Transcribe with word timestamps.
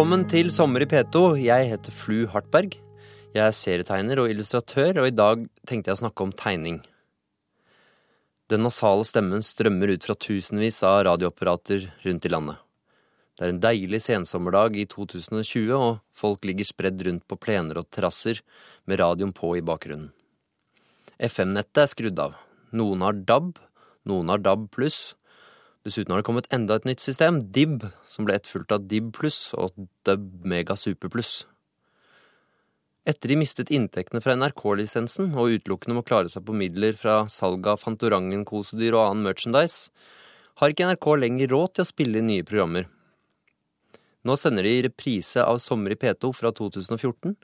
Velkommen 0.00 0.22
til 0.32 0.48
Sommer 0.48 0.80
i 0.80 0.86
P2. 0.88 1.20
Jeg 1.44 1.66
heter 1.68 1.92
Flu 1.92 2.22
Hartberg. 2.32 2.72
Jeg 3.34 3.42
er 3.44 3.52
serietegner 3.52 4.22
og 4.22 4.30
illustratør, 4.32 5.02
og 5.02 5.08
i 5.10 5.12
dag 5.12 5.42
tenkte 5.68 5.90
jeg 5.90 5.98
å 5.98 6.00
snakke 6.00 6.24
om 6.24 6.32
tegning. 6.32 6.78
Den 8.48 8.64
nasale 8.64 9.04
stemmen 9.04 9.44
strømmer 9.44 9.92
ut 9.92 10.06
fra 10.08 10.16
tusenvis 10.16 10.78
av 10.88 11.02
radioapparater 11.04 11.84
rundt 12.06 12.24
i 12.24 12.32
landet. 12.32 12.56
Det 13.36 13.44
er 13.44 13.52
en 13.52 13.60
deilig 13.60 14.00
sensommerdag 14.06 14.80
i 14.80 14.86
2020, 14.88 15.68
og 15.76 16.00
folk 16.16 16.48
ligger 16.48 16.70
spredd 16.70 17.04
rundt 17.04 17.28
på 17.28 17.36
plener 17.36 17.82
og 17.82 17.92
terrasser 17.92 18.40
med 18.88 19.02
radioen 19.04 19.36
på 19.36 19.52
i 19.60 19.60
bakgrunnen. 19.60 20.14
FM-nettet 21.20 21.84
er 21.84 21.92
skrudd 21.92 22.24
av. 22.24 22.40
Noen 22.72 23.04
har 23.04 23.20
DAB, 23.20 23.52
noen 24.08 24.32
har 24.32 24.40
DAB 24.48 24.70
pluss. 24.72 25.10
Dessuten 25.86 26.12
har 26.12 26.20
det 26.20 26.28
kommet 26.28 26.50
enda 26.52 26.76
et 26.76 26.84
nytt 26.84 27.00
system, 27.00 27.38
DIB, 27.54 27.86
som 28.08 28.26
ble 28.28 28.36
etterfulgt 28.36 28.74
av 28.74 28.84
DIB 28.90 29.14
pluss 29.16 29.54
og 29.56 29.72
DUB 30.04 30.44
Mega 30.44 30.76
Super 30.76 31.08
pluss. 31.12 31.46
Etter 33.08 33.32
de 33.32 33.38
mistet 33.40 33.72
inntektene 33.72 34.20
fra 34.20 34.34
NRK-lisensen 34.36 35.32
og 35.32 35.56
utelukkende 35.56 35.96
må 35.96 36.04
klare 36.04 36.28
seg 36.28 36.44
på 36.44 36.54
midler 36.56 36.92
fra 37.00 37.22
salg 37.32 37.64
av 37.72 37.80
Fantorangen-kosedyr 37.80 38.92
og 38.92 39.06
annen 39.06 39.24
merchandise, 39.30 39.88
har 40.60 40.74
ikke 40.74 40.90
NRK 40.90 41.08
lenger 41.22 41.54
råd 41.54 41.72
til 41.72 41.86
å 41.86 41.88
spille 41.88 42.20
inn 42.20 42.28
nye 42.28 42.44
programmer. 42.44 42.90
Nå 44.28 44.36
sender 44.36 44.68
de 44.68 44.82
reprise 44.84 45.40
av 45.40 45.62
Sommer 45.64 45.94
i 45.94 45.96
P2 45.96 46.34
fra 46.36 46.52
2014, 46.52 47.38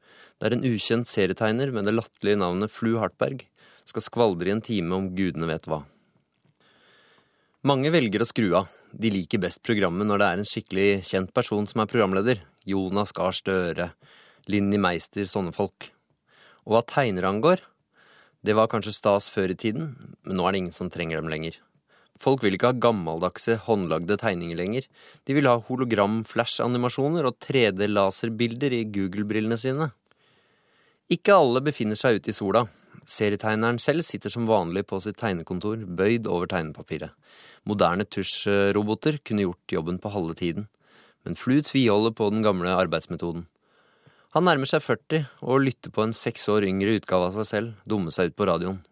der 0.44 0.52
en 0.52 0.66
ukjent 0.68 1.08
serietegner 1.08 1.72
med 1.72 1.88
det 1.88 1.96
latterlige 1.96 2.42
navnet 2.44 2.72
Flu 2.72 2.98
Hartberg 3.00 3.46
skal 3.88 4.04
skvaldre 4.04 4.52
i 4.52 4.58
en 4.58 4.64
time 4.64 4.92
om 4.92 5.14
gudene 5.16 5.48
vet 5.48 5.64
hva. 5.70 5.86
Mange 7.66 7.90
velger 7.90 8.22
å 8.22 8.26
skru 8.28 8.52
av. 8.54 8.68
De 8.94 9.10
liker 9.10 9.40
best 9.42 9.58
programmet 9.66 10.06
når 10.06 10.20
det 10.20 10.26
er 10.26 10.38
en 10.38 10.46
skikkelig 10.46 10.90
kjent 11.08 11.32
person 11.34 11.64
som 11.66 11.80
er 11.82 11.88
programleder. 11.90 12.44
Jonas 12.68 13.10
Gahr 13.16 13.34
Støre, 13.34 13.88
Linni 14.46 14.78
Meister, 14.78 15.24
sånne 15.26 15.50
folk. 15.56 15.88
Og 16.62 16.76
hva 16.76 16.84
tegnere 16.86 17.32
angår, 17.32 17.64
det 18.46 18.54
var 18.54 18.70
kanskje 18.70 18.94
stas 18.94 19.26
før 19.34 19.50
i 19.50 19.58
tiden, 19.58 19.96
men 20.22 20.38
nå 20.38 20.46
er 20.46 20.54
det 20.54 20.60
ingen 20.62 20.76
som 20.78 20.92
trenger 20.92 21.18
dem 21.18 21.32
lenger. 21.32 21.58
Folk 22.22 22.46
vil 22.46 22.54
ikke 22.54 22.70
ha 22.70 22.80
gammeldagse, 22.86 23.58
håndlagde 23.66 24.20
tegninger 24.22 24.62
lenger. 24.62 24.86
De 25.26 25.34
vil 25.34 25.50
ha 25.50 25.58
hologram-flash-animasjoner 25.66 27.26
og 27.26 27.40
3D-laserbilder 27.48 28.78
i 28.78 28.84
Google-brillene 28.94 29.58
sine. 29.58 29.90
Ikke 31.10 31.34
alle 31.34 31.66
befinner 31.66 31.98
seg 31.98 32.20
ute 32.20 32.30
i 32.30 32.36
sola. 32.36 32.68
Serietegneren 33.06 33.78
selv 33.78 34.02
sitter 34.02 34.32
som 34.32 34.48
vanlig 34.48 34.82
på 34.90 34.98
sitt 35.02 35.18
tegnekontor, 35.20 35.84
bøyd 35.98 36.26
over 36.26 36.50
tegnepapiret. 36.50 37.14
Moderne 37.66 38.06
tusjroboter 38.10 39.20
kunne 39.22 39.46
gjort 39.46 39.74
jobben 39.76 40.00
på 40.02 40.10
halve 40.10 40.34
tiden, 40.38 40.66
men 41.26 41.38
Flu 41.38 41.60
tviholder 41.62 42.14
på 42.18 42.28
den 42.34 42.42
gamle 42.42 42.74
arbeidsmetoden. 42.74 43.46
Han 44.34 44.44
nærmer 44.44 44.68
seg 44.68 44.82
40 44.84 45.22
og 45.46 45.62
lytter 45.64 45.94
på 45.94 46.02
en 46.04 46.14
seks 46.14 46.48
år 46.52 46.66
yngre 46.66 46.98
utgave 46.98 47.30
av 47.30 47.38
seg 47.38 47.48
selv 47.48 47.88
dumme 47.88 48.12
seg 48.14 48.30
ut 48.32 48.36
på 48.38 48.48
radioen. 48.50 48.82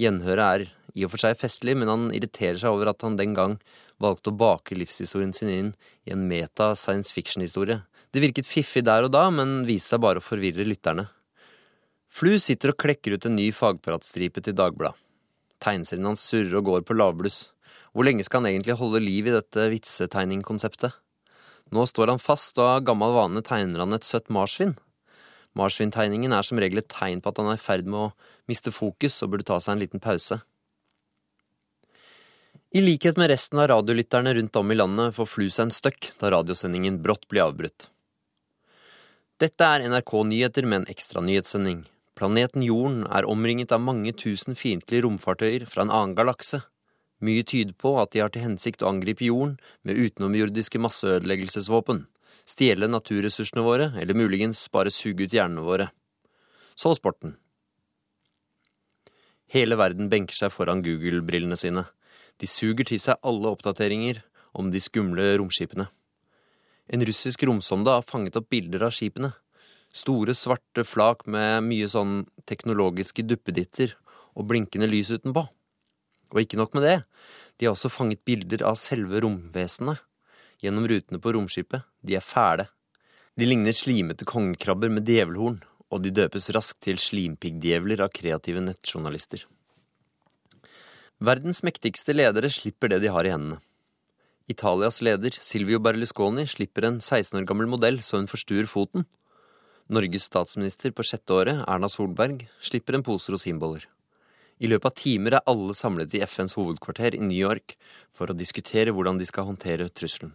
Gjenhøret 0.00 0.44
er 0.44 0.66
i 0.94 1.04
og 1.06 1.10
for 1.14 1.22
seg 1.22 1.38
festlig, 1.40 1.74
men 1.78 1.90
han 1.90 2.06
irriterer 2.14 2.60
seg 2.60 2.70
over 2.70 2.92
at 2.92 3.02
han 3.02 3.16
den 3.18 3.34
gang 3.34 3.56
valgte 4.02 4.30
å 4.30 4.38
bake 4.38 4.76
livshistorien 4.78 5.34
sin 5.34 5.50
inn 5.50 5.72
i 6.06 6.14
en 6.14 6.28
meta 6.30 6.72
science 6.78 7.14
fiction-historie. 7.14 7.80
Det 8.14 8.22
virket 8.22 8.46
fiffig 8.46 8.84
der 8.86 9.08
og 9.08 9.14
da, 9.14 9.26
men 9.34 9.64
viste 9.66 9.94
seg 9.94 10.04
bare 10.04 10.22
å 10.22 10.24
forvirre 10.24 10.66
lytterne. 10.66 11.08
Flu 12.14 12.36
sitter 12.38 12.70
og 12.70 12.78
klekker 12.78 13.16
ut 13.16 13.24
en 13.26 13.34
ny 13.34 13.48
fagpratstripe 13.50 14.38
til 14.46 14.54
Dagbladet. 14.54 14.94
Tegneserien 15.64 16.06
hans 16.06 16.22
surrer 16.22 16.60
og 16.60 16.68
går 16.68 16.84
på 16.86 16.94
lavbluss. 16.94 17.48
Hvor 17.90 18.06
lenge 18.06 18.22
skal 18.26 18.42
han 18.42 18.52
egentlig 18.52 18.76
holde 18.78 19.00
liv 19.02 19.26
i 19.26 19.32
dette 19.34 19.64
vitsetegningkonseptet? 19.72 20.94
Nå 21.74 21.86
står 21.90 22.12
han 22.12 22.22
fast, 22.22 22.54
og 22.60 22.68
av 22.68 22.84
gammel 22.86 23.14
vane 23.16 23.42
tegner 23.42 23.82
han 23.82 23.96
et 23.96 24.06
søtt 24.06 24.30
marsvin. 24.30 24.76
Marsvintegningen 25.58 26.34
er 26.36 26.46
som 26.46 26.60
regel 26.62 26.82
et 26.82 26.90
tegn 26.92 27.22
på 27.22 27.32
at 27.32 27.40
han 27.40 27.50
er 27.50 27.58
i 27.58 27.62
ferd 27.64 27.88
med 27.88 27.98
å 27.98 28.12
miste 28.50 28.70
fokus 28.74 29.16
og 29.24 29.32
burde 29.32 29.46
ta 29.48 29.58
seg 29.62 29.74
en 29.74 29.82
liten 29.82 30.02
pause. 30.02 30.38
I 32.74 32.82
likhet 32.82 33.18
med 33.18 33.30
resten 33.30 33.58
av 33.62 33.72
radiolytterne 33.72 34.36
rundt 34.38 34.60
om 34.60 34.70
i 34.70 34.78
landet 34.78 35.14
får 35.18 35.30
Flu 35.30 35.48
seg 35.48 35.66
en 35.66 35.74
støkk 35.74 36.12
da 36.22 36.30
radiosendingen 36.34 37.00
brått 37.02 37.26
blir 37.30 37.46
avbrutt. 37.46 37.88
Dette 39.42 39.66
er 39.66 39.88
NRK 39.90 40.14
Nyheter 40.30 40.66
med 40.66 40.82
en 40.82 40.88
ekstra 40.94 41.22
nyhetssending. 41.22 41.82
Planeten 42.14 42.62
Jorden 42.62 43.02
er 43.10 43.26
omringet 43.26 43.72
av 43.74 43.82
mange 43.82 44.12
tusen 44.14 44.54
fiendtlige 44.54 45.02
romfartøyer 45.02 45.64
fra 45.66 45.82
en 45.82 45.90
annen 45.90 46.14
galakse. 46.14 46.60
Mye 47.24 47.42
tyder 47.42 47.74
på 47.74 47.96
at 47.98 48.12
de 48.14 48.22
har 48.22 48.30
til 48.30 48.44
hensikt 48.44 48.84
å 48.84 48.90
angripe 48.92 49.26
jorden 49.26 49.56
med 49.82 49.98
utenomjordiske 49.98 50.78
masseødeleggelsesvåpen, 50.82 52.04
stjele 52.46 52.86
naturressursene 52.90 53.64
våre, 53.66 53.90
eller 53.98 54.18
muligens 54.18 54.66
bare 54.70 54.92
suge 54.94 55.26
ut 55.26 55.34
hjernene 55.34 55.64
våre. 55.66 55.88
Så 56.78 56.94
sporten. 56.98 57.34
Hele 59.50 59.78
verden 59.78 60.10
benker 60.10 60.38
seg 60.38 60.54
foran 60.54 60.82
Google-brillene 60.86 61.58
sine. 61.58 61.86
De 62.38 62.46
suger 62.50 62.86
til 62.88 63.02
seg 63.02 63.18
alle 63.22 63.50
oppdateringer 63.54 64.22
om 64.54 64.70
de 64.70 64.82
skumle 64.82 65.34
romskipene. 65.38 65.86
En 66.90 67.04
russisk 67.06 67.42
romsonde 67.46 67.90
har 67.90 68.06
fanget 68.06 68.36
opp 68.38 68.50
bilder 68.52 68.86
av 68.86 68.94
skipene. 68.94 69.32
Store, 69.94 70.34
svarte 70.34 70.82
flak 70.82 71.22
med 71.30 71.62
mye 71.68 71.86
sånn 71.90 72.24
teknologiske 72.50 73.22
duppeditter 73.28 73.94
og 74.34 74.48
blinkende 74.50 74.88
lys 74.90 75.12
utenpå. 75.14 75.44
Og 76.34 76.40
ikke 76.42 76.58
nok 76.58 76.74
med 76.74 76.82
det, 76.82 76.96
de 77.58 77.68
har 77.68 77.76
også 77.76 77.92
fanget 77.92 78.24
bilder 78.26 78.64
av 78.66 78.78
selve 78.80 79.22
romvesenet 79.22 80.02
gjennom 80.64 80.88
rutene 80.90 81.20
på 81.22 81.34
romskipet. 81.36 81.84
De 82.02 82.16
er 82.18 82.24
fæle. 82.24 82.66
De 83.38 83.46
ligner 83.46 83.74
slimete 83.74 84.26
kongekrabber 84.26 84.90
med 84.90 85.06
djevelhorn, 85.06 85.60
og 85.90 86.02
de 86.02 86.10
døpes 86.14 86.50
raskt 86.54 86.80
til 86.86 86.98
slimpiggdjevler 86.98 88.02
av 88.02 88.10
kreative 88.14 88.62
nettjournalister. 88.64 89.44
Verdens 91.22 91.62
mektigste 91.62 92.14
ledere 92.14 92.50
slipper 92.50 92.90
det 92.90 93.04
de 93.04 93.12
har 93.14 93.26
i 93.26 93.30
hendene. 93.30 93.60
Italias 94.50 94.98
leder, 95.00 95.32
Silvio 95.40 95.78
Berlusconi, 95.80 96.44
slipper 96.50 96.88
en 96.88 96.98
16 97.00 97.38
år 97.40 97.46
gammel 97.48 97.70
modell 97.70 98.02
så 98.04 98.18
hun 98.18 98.28
forstuer 98.28 98.66
foten. 98.68 99.06
Norges 99.92 100.30
statsminister 100.30 100.94
på 100.96 101.04
sjette 101.04 101.34
året, 101.36 101.58
Erna 101.68 101.90
Solberg, 101.92 102.46
slipper 102.64 102.96
en 102.96 103.04
pose 103.04 103.32
rosinboller. 103.32 103.84
I 104.64 104.70
løpet 104.70 104.88
av 104.88 104.96
timer 104.96 105.36
er 105.36 105.50
alle 105.50 105.74
samlet 105.76 106.14
i 106.16 106.22
FNs 106.24 106.54
hovedkvarter 106.56 107.18
i 107.18 107.20
New 107.20 107.36
York 107.36 107.74
for 108.16 108.30
å 108.30 108.38
diskutere 108.38 108.94
hvordan 108.94 109.20
de 109.20 109.28
skal 109.28 109.48
håndtere 109.50 109.90
trusselen. 109.92 110.32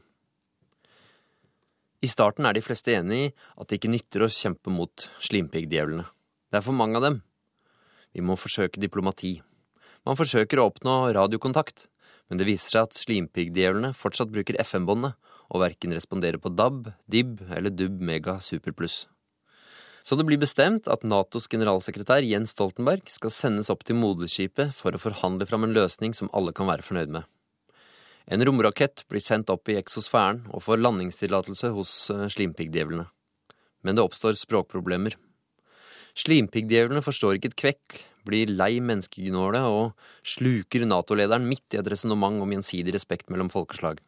I 2.06 2.08
starten 2.08 2.46
er 2.46 2.54
de 2.56 2.64
fleste 2.64 2.94
enig 2.94 3.20
i 3.26 3.34
at 3.60 3.68
det 3.68 3.80
ikke 3.80 3.92
nytter 3.92 4.24
å 4.24 4.32
kjempe 4.32 4.72
mot 4.72 5.10
slimpiggdjevlene. 5.26 6.06
Det 6.50 6.62
er 6.62 6.66
for 6.70 6.78
mange 6.78 7.02
av 7.02 7.08
dem. 7.08 7.22
Vi 8.14 8.22
må 8.22 8.38
forsøke 8.40 8.80
diplomati. 8.80 9.40
Man 10.06 10.18
forsøker 10.20 10.62
å 10.62 10.70
oppnå 10.70 11.00
radiokontakt, 11.18 11.88
men 12.30 12.40
det 12.40 12.48
viser 12.48 12.76
seg 12.76 12.86
at 12.86 13.02
slimpiggdjevlene 13.02 13.96
fortsatt 13.98 14.32
bruker 14.32 14.62
FM-båndet 14.62 15.18
og 15.50 15.64
verken 15.66 15.96
responderer 15.98 16.38
på 16.38 16.54
DAB, 16.54 16.92
DIB 17.10 17.48
eller 17.50 17.74
DUB 17.74 17.98
Mega 18.00 18.38
Super 18.46 18.78
Pluss. 18.78 19.08
Så 20.04 20.16
det 20.16 20.26
blir 20.28 20.40
bestemt 20.40 20.88
at 20.92 21.04
Natos 21.04 21.50
generalsekretær 21.52 22.26
Jens 22.26 22.54
Stoltenberg 22.56 23.10
skal 23.12 23.34
sendes 23.34 23.70
opp 23.74 23.84
til 23.88 24.00
moderskipet 24.00 24.74
for 24.76 24.96
å 24.96 25.02
forhandle 25.02 25.48
fram 25.50 25.68
en 25.68 25.76
løsning 25.76 26.16
som 26.16 26.32
alle 26.34 26.56
kan 26.56 26.70
være 26.70 26.86
fornøyd 26.86 27.14
med. 27.20 27.28
En 28.30 28.44
romrakett 28.46 29.04
blir 29.10 29.24
sendt 29.26 29.50
opp 29.50 29.72
i 29.72 29.78
eksosfæren 29.80 30.44
og 30.54 30.62
får 30.62 30.82
landingstillatelse 30.84 31.72
hos 31.74 31.94
slimpiggdjevlene. 32.36 33.08
Men 33.82 33.98
det 33.98 34.06
oppstår 34.06 34.38
språkproblemer. 34.38 35.16
Slimpiggdjevlene 36.20 37.02
forstår 37.06 37.38
ikke 37.38 37.52
et 37.52 37.60
kvekk, 37.64 37.98
blir 38.28 38.52
lei 38.52 38.76
menneskegnålet 38.84 39.66
og 39.66 39.96
sluker 40.28 40.86
Nato-lederen 40.86 41.48
midt 41.50 41.74
i 41.74 41.80
et 41.80 41.90
resonnement 41.90 42.44
om 42.44 42.54
gjensidig 42.54 42.94
respekt 42.94 43.32
mellom 43.34 43.50
folkeslag. 43.52 44.02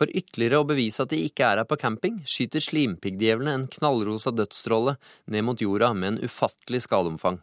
For 0.00 0.08
ytterligere 0.16 0.62
å 0.62 0.64
bevise 0.64 1.04
at 1.04 1.10
de 1.12 1.18
ikke 1.20 1.44
er 1.44 1.58
her 1.60 1.66
på 1.68 1.76
camping, 1.76 2.22
skyter 2.24 2.62
slimpiggdjevlene 2.64 3.52
en 3.52 3.64
knallrosa 3.68 4.30
dødsstråle 4.32 4.94
ned 5.28 5.44
mot 5.44 5.60
jorda 5.60 5.90
med 5.92 6.14
en 6.14 6.22
ufattelig 6.24 6.86
skadeomfang. 6.86 7.36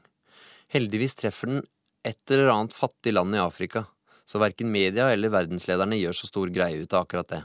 Heldigvis 0.73 1.13
treffer 1.19 1.51
den 1.51 1.59
et 2.01 2.33
eller 2.33 2.49
annet 2.49 2.73
fattig 2.73 3.13
land 3.13 3.37
i 3.37 3.43
Afrika, 3.43 3.83
så 4.25 4.41
verken 4.41 4.71
media 4.73 5.11
eller 5.13 5.29
verdenslederne 5.35 5.99
gjør 5.99 6.17
så 6.17 6.29
stor 6.31 6.49
greie 6.55 6.81
ut 6.81 6.95
av 6.97 7.05
akkurat 7.05 7.29
det. 7.35 7.43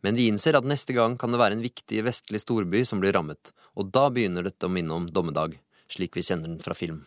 Men 0.00 0.16
de 0.16 0.24
innser 0.30 0.56
at 0.56 0.64
neste 0.64 0.96
gang 0.96 1.18
kan 1.20 1.34
det 1.34 1.42
være 1.42 1.58
en 1.58 1.66
viktig 1.66 2.00
vestlig 2.06 2.40
storby 2.40 2.86
som 2.88 3.02
blir 3.02 3.12
rammet, 3.12 3.52
og 3.76 3.92
da 3.92 4.06
begynner 4.08 4.48
dette 4.48 4.64
å 4.64 4.72
minne 4.72 4.94
om 4.96 5.10
dommedag, 5.12 5.58
slik 5.92 6.16
vi 6.16 6.24
kjenner 6.24 6.48
den 6.48 6.64
fra 6.64 6.72
film. 6.78 7.02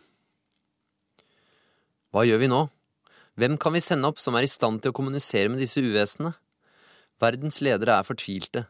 Hva 2.14 2.22
gjør 2.28 2.44
vi 2.44 2.52
nå? 2.54 2.62
Hvem 3.42 3.58
kan 3.58 3.74
vi 3.74 3.82
sende 3.82 4.06
opp 4.06 4.22
som 4.22 4.38
er 4.38 4.46
i 4.46 4.54
stand 4.54 4.84
til 4.84 4.94
å 4.94 5.00
kommunisere 5.00 5.50
med 5.50 5.64
disse 5.64 5.82
uvesenene? 5.82 6.36
Verdens 7.22 7.60
ledere 7.62 8.00
er 8.00 8.06
fortvilte. 8.06 8.66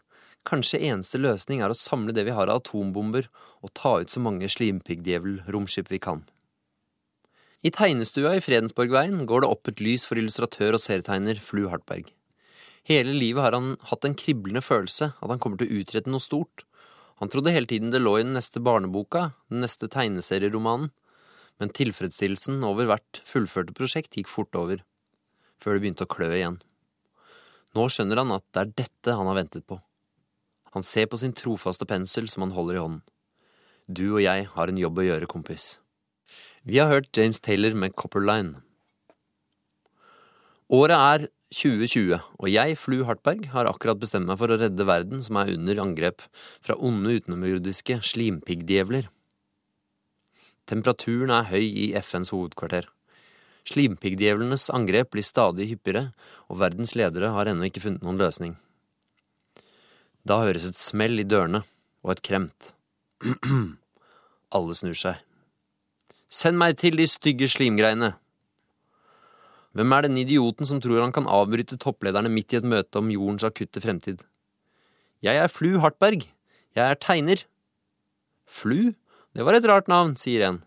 Kanskje 0.49 0.83
eneste 0.91 1.21
løsning 1.23 1.63
er 1.63 1.73
å 1.73 1.79
samle 1.79 2.15
det 2.15 2.27
vi 2.27 2.35
har 2.35 2.51
av 2.51 2.61
atombomber, 2.61 3.29
og 3.63 3.75
ta 3.79 3.99
ut 4.03 4.11
så 4.11 4.21
mange 4.23 4.49
slimpiggdjevel-romskip 4.51 5.91
vi 5.93 6.01
kan. 6.03 6.25
I 7.63 7.71
tegnestua 7.71 8.35
i 8.37 8.43
Fredensborgveien 8.43 9.23
går 9.31 9.45
det 9.45 9.53
opp 9.55 9.71
et 9.71 9.81
lys 9.85 10.05
for 10.09 10.19
illustratør 10.19 10.75
og 10.75 10.83
serietegner 10.83 11.39
Flu 11.39 11.69
Hartberg. 11.71 12.09
Hele 12.91 13.15
livet 13.15 13.45
har 13.45 13.55
han 13.55 13.77
hatt 13.87 14.03
en 14.09 14.17
kriblende 14.19 14.65
følelse 14.67 15.13
at 15.15 15.31
han 15.31 15.39
kommer 15.39 15.61
til 15.61 15.71
å 15.71 15.83
utrette 15.83 16.11
noe 16.11 16.23
stort. 16.23 16.65
Han 17.23 17.31
trodde 17.31 17.55
hele 17.55 17.71
tiden 17.71 17.95
det 17.95 18.03
lå 18.03 18.17
i 18.19 18.25
den 18.27 18.35
neste 18.35 18.59
barneboka, 18.59 19.29
den 19.47 19.63
neste 19.63 19.87
tegneserieromanen, 19.87 20.91
men 21.63 21.71
tilfredsstillelsen 21.71 22.65
over 22.67 22.91
hvert 22.91 23.23
fullførte 23.29 23.77
prosjekt 23.79 24.19
gikk 24.19 24.33
fort 24.33 24.59
over, 24.59 24.83
før 25.63 25.79
det 25.79 25.85
begynte 25.85 26.09
å 26.09 26.11
klø 26.11 26.33
igjen. 26.35 26.59
Nå 27.73 27.87
skjønner 27.89 28.21
han 28.21 28.35
at 28.35 28.45
det 28.53 28.63
er 28.63 28.73
dette 28.85 29.17
han 29.17 29.29
har 29.31 29.39
ventet 29.39 29.65
på. 29.69 29.79
Han 30.73 30.85
ser 30.85 31.09
på 31.09 31.21
sin 31.21 31.35
trofaste 31.37 31.89
pensel 31.89 32.29
som 32.33 32.47
han 32.47 32.55
holder 32.57 32.79
i 32.79 32.83
hånden. 32.83 33.05
Du 33.89 34.07
og 34.15 34.23
jeg 34.25 34.47
har 34.55 34.71
en 34.71 34.81
jobb 34.81 35.01
å 35.01 35.07
gjøre, 35.07 35.29
kompis. 35.29 35.77
Vi 36.65 36.79
har 36.79 36.89
hørt 36.93 37.11
James 37.17 37.41
Taylor 37.43 37.75
med 37.77 37.97
Copperline. 37.99 38.61
Året 40.73 40.97
er 40.97 41.27
2020, 41.53 42.21
og 42.39 42.49
jeg, 42.49 42.77
Flu 42.81 43.03
Hartberg, 43.05 43.45
har 43.53 43.69
akkurat 43.69 44.01
bestemt 44.01 44.29
meg 44.31 44.39
for 44.41 44.53
å 44.53 44.57
redde 44.61 44.87
verden 44.89 45.21
som 45.25 45.37
er 45.41 45.53
under 45.53 45.83
angrep 45.83 46.25
fra 46.65 46.79
onde 46.81 47.19
utenomjordiske 47.19 47.99
slimpiggdjevler. 48.09 49.11
Temperaturen 50.71 51.35
er 51.35 51.51
høy 51.51 51.67
i 51.67 51.91
FNs 51.99 52.33
hovedkvarter. 52.33 52.87
Slimpiggdjevlenes 53.69 54.69
angrep 54.75 55.13
blir 55.15 55.27
stadig 55.27 55.69
hyppigere, 55.71 56.11
og 56.51 56.59
verdens 56.63 56.97
ledere 56.99 57.31
har 57.35 57.51
ennå 57.51 57.69
ikke 57.69 57.85
funnet 57.85 58.03
noen 58.03 58.19
løsning. 58.21 58.57
Da 60.27 60.41
høres 60.43 60.67
et 60.69 60.79
smell 60.79 61.19
i 61.23 61.27
dørene, 61.27 61.63
og 62.03 62.17
et 62.17 62.25
kremt. 62.27 62.73
Alle 64.57 64.75
snur 64.75 64.99
seg. 64.99 65.23
Send 66.33 66.59
meg 66.59 66.79
til 66.81 66.97
de 66.99 67.07
stygge 67.11 67.47
slimgreiene, 67.51 68.15
hvem 69.73 69.95
er 69.97 70.05
denne 70.05 70.21
idioten 70.21 70.69
som 70.69 70.81
tror 70.85 71.01
han 71.01 71.15
kan 71.17 71.29
avbryte 71.29 71.79
topplederne 71.81 72.29
midt 72.33 72.53
i 72.53 72.59
et 72.59 72.67
møte 72.69 73.01
om 73.01 73.09
jordens 73.13 73.47
akutte 73.49 73.81
fremtid? 73.81 74.21
Jeg 75.25 75.39
er 75.41 75.49
Flu 75.49 75.79
Hartberg. 75.81 76.27
Jeg 76.77 76.85
er 76.85 76.99
tegner. 77.01 77.45
Flu? 78.45 78.93
Det 79.33 79.47
var 79.47 79.57
et 79.57 79.69
rart 79.69 79.89
navn, 79.89 80.13
sier 80.21 80.45
en. 80.45 80.61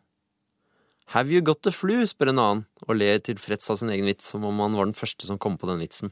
Have 1.14 1.32
you 1.32 1.42
got 1.42 1.62
the 1.62 1.72
flu? 1.72 2.02
spør 2.08 2.32
en 2.32 2.42
annen, 2.42 2.66
og 2.88 2.98
ler 2.98 3.22
tilfreds 3.22 3.70
av 3.70 3.78
sin 3.80 3.92
egen 3.94 4.08
vits, 4.10 4.32
som 4.32 4.46
om 4.48 4.62
han 4.64 4.78
var 4.78 4.88
den 4.88 4.98
første 4.98 5.28
som 5.28 5.38
kom 5.42 5.58
på 5.62 5.70
den 5.70 5.84
vitsen. 5.84 6.12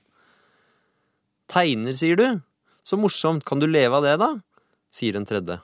Tegner, 1.50 1.96
sier 1.98 2.20
du? 2.20 2.28
Så 2.86 3.00
morsomt, 3.00 3.46
kan 3.46 3.62
du 3.62 3.68
leve 3.68 3.98
av 3.98 4.06
det, 4.06 4.18
da? 4.22 4.36
sier 4.94 5.18
en 5.18 5.26
tredje. 5.26 5.58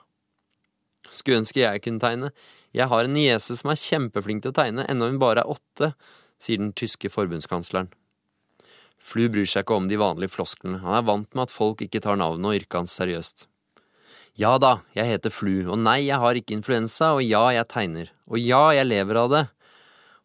Skulle 1.10 1.40
ønske 1.40 1.62
jeg 1.62 1.82
kunne 1.84 2.02
tegne. 2.02 2.32
Jeg 2.76 2.90
har 2.90 3.06
en 3.06 3.14
niese 3.14 3.56
som 3.58 3.70
er 3.72 3.80
kjempeflink 3.80 4.42
til 4.44 4.52
å 4.52 4.58
tegne, 4.58 4.86
ennå 4.90 5.08
hun 5.10 5.22
bare 5.22 5.44
er 5.44 5.54
åtte, 5.54 5.92
sier 6.42 6.60
den 6.60 6.74
tyske 6.76 7.10
forbundskansleren. 7.12 7.90
Flu 9.00 9.24
bryr 9.32 9.48
seg 9.48 9.64
ikke 9.64 9.78
om 9.78 9.88
de 9.88 9.98
vanlige 10.00 10.34
flosklene, 10.34 10.82
han 10.82 10.98
er 10.98 11.06
vant 11.08 11.30
med 11.32 11.46
at 11.46 11.54
folk 11.54 11.80
ikke 11.86 12.02
tar 12.04 12.18
navnet 12.20 12.50
og 12.50 12.58
yrket 12.58 12.82
hans 12.82 12.98
seriøst. 12.98 13.46
Ja 14.40 14.54
da, 14.56 14.78
jeg 14.96 15.04
heter 15.04 15.32
Flu, 15.34 15.66
og 15.68 15.76
nei, 15.82 16.06
jeg 16.06 16.16
har 16.22 16.38
ikke 16.38 16.54
influensa, 16.56 17.10
og 17.12 17.20
ja, 17.20 17.42
jeg 17.52 17.66
tegner, 17.68 18.12
og 18.24 18.40
ja, 18.40 18.70
jeg 18.72 18.88
lever 18.88 19.18
av 19.20 19.28
det, 19.34 19.42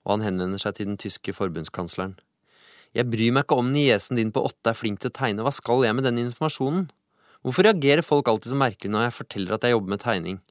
og 0.06 0.14
han 0.14 0.24
henvender 0.24 0.62
seg 0.62 0.78
til 0.78 0.88
den 0.88 1.00
tyske 1.02 1.34
forbundskansleren. 1.36 2.14
Jeg 2.96 3.10
bryr 3.12 3.34
meg 3.36 3.44
ikke 3.44 3.58
om 3.60 3.74
niesen 3.74 4.16
din 4.16 4.32
på 4.32 4.46
åtte 4.48 4.72
er 4.72 4.80
flink 4.80 5.02
til 5.04 5.12
å 5.12 5.18
tegne, 5.18 5.44
hva 5.44 5.52
skal 5.52 5.84
jeg 5.84 5.98
med 5.98 6.08
den 6.08 6.24
informasjonen? 6.24 6.88
Hvorfor 7.44 7.68
reagerer 7.68 8.08
folk 8.08 8.32
alltid 8.32 8.54
så 8.54 8.64
merkelig 8.64 8.94
når 8.94 9.10
jeg 9.10 9.18
forteller 9.18 9.58
at 9.58 9.68
jeg 9.68 9.76
jobber 9.76 9.98
med 9.98 10.06
tegning? 10.06 10.42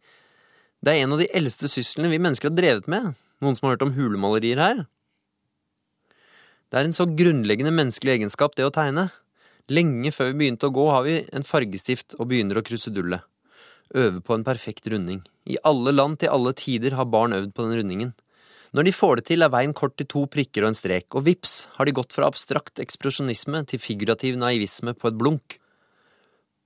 Det 0.84 0.92
er 0.92 1.06
en 1.06 1.16
av 1.16 1.24
de 1.24 1.32
eldste 1.32 1.72
syslene 1.72 2.12
vi 2.12 2.20
mennesker 2.20 2.52
har 2.52 2.58
drevet 2.60 2.92
med, 2.92 3.14
noen 3.40 3.56
som 3.56 3.70
har 3.70 3.78
hørt 3.78 3.88
om 3.88 3.96
hulemalerier 3.96 4.60
her? 4.60 4.86
Det 6.68 6.82
er 6.82 6.90
en 6.90 6.98
så 7.00 7.08
grunnleggende 7.08 7.72
menneskelig 7.72 8.18
egenskap, 8.18 8.60
det 8.60 8.68
å 8.68 8.76
tegne. 8.76 9.08
Lenge 9.72 10.12
før 10.12 10.34
vi 10.34 10.42
begynte 10.42 10.68
å 10.68 10.74
gå, 10.74 10.90
har 10.92 11.08
vi 11.08 11.22
en 11.32 11.48
fargestift 11.48 12.18
og 12.18 12.28
begynner 12.28 12.60
å 12.60 12.66
krusedullet. 12.66 13.24
Øve 13.92 14.20
på 14.24 14.34
en 14.34 14.44
perfekt 14.46 14.88
runding. 14.88 15.20
I 15.44 15.58
alle 15.64 15.92
land 15.92 16.18
til 16.22 16.32
alle 16.32 16.54
tider 16.56 16.96
har 16.96 17.10
barn 17.10 17.36
øvd 17.36 17.52
på 17.52 17.66
den 17.66 17.76
rundingen. 17.78 18.14
Når 18.74 18.88
de 18.88 18.92
får 18.92 19.16
det 19.16 19.24
til, 19.28 19.44
er 19.44 19.52
veien 19.52 19.74
kort 19.76 19.94
til 19.98 20.08
to 20.10 20.24
prikker 20.26 20.64
og 20.64 20.72
en 20.72 20.78
strek, 20.78 21.06
og 21.14 21.28
vips 21.28 21.68
har 21.76 21.86
de 21.86 21.94
gått 21.94 22.14
fra 22.16 22.26
abstrakt 22.26 22.80
ekspresjonisme 22.82 23.60
til 23.70 23.78
figurativ 23.78 24.38
naivisme 24.40 24.96
på 24.98 25.12
et 25.12 25.18
blunk. 25.20 25.58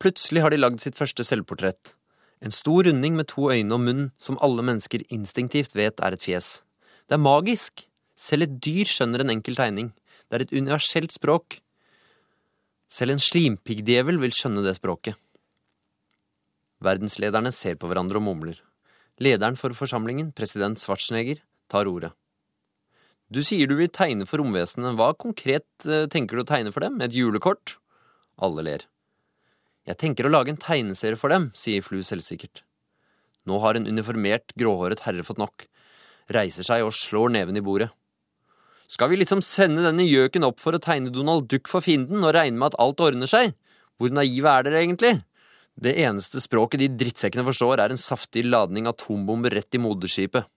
Plutselig 0.00 0.40
har 0.40 0.54
de 0.54 0.60
lagd 0.62 0.80
sitt 0.80 0.96
første 0.96 1.26
selvportrett. 1.26 1.92
En 2.40 2.54
stor 2.54 2.86
runding 2.86 3.18
med 3.18 3.28
to 3.28 3.50
øyne 3.50 3.74
og 3.74 3.82
munn 3.82 4.08
som 4.16 4.38
alle 4.40 4.64
mennesker 4.64 5.04
instinktivt 5.12 5.74
vet 5.76 6.00
er 6.00 6.14
et 6.14 6.24
fjes. 6.24 6.62
Det 7.10 7.18
er 7.18 7.24
magisk! 7.24 7.84
Selv 8.18 8.46
et 8.46 8.56
dyr 8.62 8.88
skjønner 8.88 9.22
en 9.22 9.30
enkel 9.36 9.58
tegning. 9.58 9.92
Det 10.26 10.38
er 10.38 10.46
et 10.46 10.54
universelt 10.54 11.12
språk. 11.14 11.60
Selv 12.90 13.14
en 13.14 13.22
slimpiggdjevel 13.22 14.18
vil 14.22 14.34
skjønne 14.34 14.64
det 14.64 14.74
språket. 14.78 15.18
Verdenslederne 16.84 17.50
ser 17.54 17.78
på 17.78 17.90
hverandre 17.90 18.20
og 18.20 18.26
mumler. 18.28 18.60
Lederen 19.18 19.58
for 19.58 19.74
forsamlingen, 19.74 20.30
president 20.36 20.78
Schwarzenegger, 20.78 21.40
tar 21.70 21.90
ordet. 21.90 22.12
Du 23.28 23.42
sier 23.44 23.68
du 23.68 23.74
vil 23.76 23.90
tegne 23.92 24.24
for 24.28 24.40
romvesenet. 24.40 24.94
Hva 24.96 25.10
konkret 25.18 25.66
eh, 25.84 26.06
tenker 26.08 26.38
du 26.38 26.44
å 26.44 26.48
tegne 26.48 26.72
for 26.72 26.86
dem? 26.86 26.96
Et 27.04 27.12
julekort? 27.12 27.76
Alle 28.40 28.64
ler. 28.64 28.86
Jeg 29.88 29.98
tenker 30.00 30.28
å 30.28 30.32
lage 30.32 30.52
en 30.52 30.60
tegneserie 30.60 31.18
for 31.18 31.32
dem, 31.32 31.50
sier 31.56 31.84
Flu 31.84 32.00
selvsikkert. 32.04 32.62
Nå 33.48 33.58
har 33.64 33.76
en 33.76 33.88
uniformert, 33.88 34.52
gråhåret 34.60 35.02
herre 35.06 35.24
fått 35.24 35.40
nok, 35.40 35.64
reiser 36.32 36.66
seg 36.66 36.84
og 36.84 36.94
slår 36.96 37.32
neven 37.34 37.56
i 37.56 37.64
bordet. 37.64 37.88
Skal 38.88 39.10
vi 39.12 39.18
liksom 39.20 39.42
sende 39.44 39.84
denne 39.84 40.06
gjøken 40.06 40.46
opp 40.48 40.60
for 40.62 40.76
å 40.76 40.80
tegne 40.80 41.12
Donald 41.12 41.48
Duck 41.52 41.68
for 41.68 41.84
fienden 41.84 42.24
og 42.24 42.32
regne 42.36 42.56
med 42.56 42.70
at 42.70 42.78
alt 42.80 43.02
ordner 43.04 43.28
seg? 43.28 43.52
Hvor 44.00 44.12
naive 44.14 44.52
er 44.52 44.64
dere 44.64 44.80
egentlig? 44.84 45.14
Det 45.78 45.94
eneste 46.02 46.40
språket 46.42 46.82
de 46.82 46.88
drittsekkene 46.98 47.44
forstår, 47.46 47.78
er 47.78 47.92
en 47.94 48.00
saftig 48.00 48.42
ladning 48.48 48.88
atombomber 48.90 49.54
rett 49.54 49.76
i 49.76 49.80
moderskipet. 49.82 50.48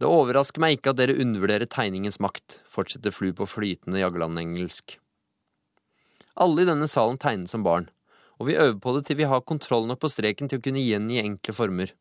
Det 0.00 0.08
overrasker 0.08 0.62
meg 0.62 0.78
ikke 0.78 0.94
at 0.94 1.00
dere 1.02 1.18
undervurderer 1.20 1.68
tegningens 1.68 2.16
makt, 2.24 2.62
fortsetter 2.64 3.12
Flu 3.12 3.34
på 3.36 3.44
flytende 3.44 4.00
jaglandengelsk. 4.00 4.94
Alle 6.40 6.64
i 6.64 6.68
denne 6.70 6.88
salen 6.88 7.18
tegnet 7.20 7.52
som 7.52 7.66
barn, 7.66 7.90
og 8.40 8.48
vi 8.48 8.56
øver 8.56 8.78
på 8.80 8.94
det 8.96 9.02
til 9.10 9.18
vi 9.18 9.28
har 9.28 9.44
kontroll 9.44 9.84
nok 9.90 10.00
på 10.00 10.08
streken 10.08 10.48
til 10.48 10.56
å 10.56 10.64
kunne 10.64 10.80
gjengi 10.80 11.20
enkle 11.20 11.52
former. 11.52 11.92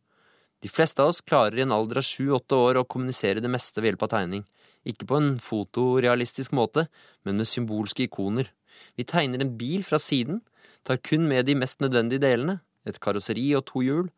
De 0.63 0.71
fleste 0.71 1.03
av 1.03 1.11
oss 1.11 1.19
klarer 1.19 1.59
i 1.59 1.65
en 1.65 1.75
alder 1.75 1.99
av 1.99 2.07
sju–åtte 2.07 2.55
år 2.55 2.79
å 2.79 2.87
kommunisere 2.87 3.43
det 3.43 3.51
meste 3.51 3.83
ved 3.83 3.91
hjelp 3.91 4.05
av 4.07 4.13
tegning. 4.15 4.45
Ikke 4.87 5.07
på 5.09 5.19
en 5.19 5.33
fotorealistisk 5.43 6.55
måte, 6.55 6.87
men 7.27 7.35
med 7.39 7.51
symbolske 7.51 8.05
ikoner. 8.07 8.47
Vi 8.95 9.03
tegner 9.03 9.43
en 9.43 9.57
bil 9.59 9.83
fra 9.83 9.99
siden, 9.99 10.39
tar 10.87 11.01
kun 11.03 11.27
med 11.29 11.47
de 11.47 11.55
mest 11.57 11.81
nødvendige 11.83 12.23
delene, 12.23 12.59
et 12.87 12.99
karosseri 13.03 13.51
og 13.57 13.65
to 13.69 13.83
hjul, 13.85 14.09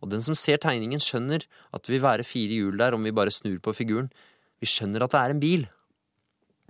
og 0.00 0.10
den 0.12 0.22
som 0.24 0.36
ser 0.38 0.60
tegningen 0.60 1.02
skjønner 1.02 1.44
at 1.74 1.84
det 1.84 1.94
vil 1.94 2.04
være 2.04 2.26
fire 2.26 2.56
hjul 2.56 2.78
der 2.80 2.96
om 2.96 3.04
vi 3.04 3.12
bare 3.12 3.32
snur 3.34 3.58
på 3.60 3.74
figuren. 3.76 4.08
Vi 4.60 4.68
skjønner 4.68 5.04
at 5.04 5.12
det 5.12 5.20
er 5.20 5.34
en 5.34 5.42
bil. 5.42 5.66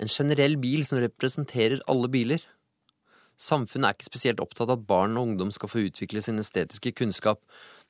En 0.01 0.11
generell 0.11 0.57
bil 0.59 0.83
som 0.89 0.99
representerer 1.03 1.85
alle 1.91 2.11
biler. 2.11 2.43
Samfunnet 3.41 3.87
er 3.87 3.97
ikke 3.97 4.11
spesielt 4.11 4.43
opptatt 4.43 4.69
av 4.69 4.81
at 4.81 4.89
barn 4.89 5.17
og 5.17 5.31
ungdom 5.31 5.53
skal 5.55 5.71
få 5.71 5.87
utvikle 5.87 6.21
sin 6.25 6.43
estetiske 6.43 6.93
kunnskap, 6.99 7.41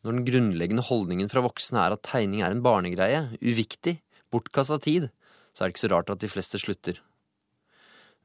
når 0.04 0.16
den 0.16 0.26
grunnleggende 0.28 0.84
holdningen 0.86 1.30
fra 1.32 1.42
voksne 1.44 1.80
er 1.82 1.96
at 1.96 2.04
tegning 2.06 2.44
er 2.44 2.54
en 2.54 2.62
barnegreie, 2.64 3.24
uviktig, 3.42 3.98
bortkasta 4.30 4.78
tid, 4.84 5.08
så 5.52 5.64
er 5.64 5.68
det 5.68 5.74
ikke 5.74 5.86
så 5.86 5.92
rart 5.94 6.12
at 6.12 6.22
de 6.22 6.30
fleste 6.30 6.60
slutter. 6.62 7.00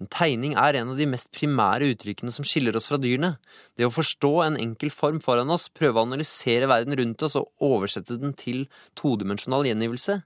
En 0.04 0.10
tegning 0.12 0.58
er 0.60 0.75
en 0.75 0.92
av 0.92 0.98
de 1.00 1.06
mest 1.08 1.30
primære 1.32 1.88
uttrykkene 1.94 2.34
som 2.36 2.44
skiller 2.48 2.75
oss 2.75 2.90
fra 2.90 3.00
dyrene. 3.00 3.38
Det 3.80 3.88
å 3.88 3.94
forstå 3.96 4.32
en 4.44 4.58
enkel 4.60 4.92
form 4.92 5.22
foran 5.24 5.54
oss, 5.56 5.70
prøve 5.72 6.02
å 6.02 6.08
analysere 6.08 6.68
verden 6.68 6.98
rundt 7.00 7.24
oss 7.24 7.38
og 7.40 7.48
oversette 7.64 8.18
den 8.20 8.36
til 8.36 8.66
todimensjonal 9.00 9.70
gjengivelse. 9.70 10.20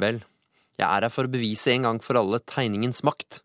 Vel, 0.00 0.20
jeg 0.76 0.84
er 0.84 1.06
her 1.06 1.12
for 1.12 1.28
å 1.28 1.32
bevise 1.32 1.72
en 1.72 1.88
gang 1.88 2.02
for 2.04 2.20
alle 2.20 2.42
tegningens 2.44 3.00
makt. 3.06 3.40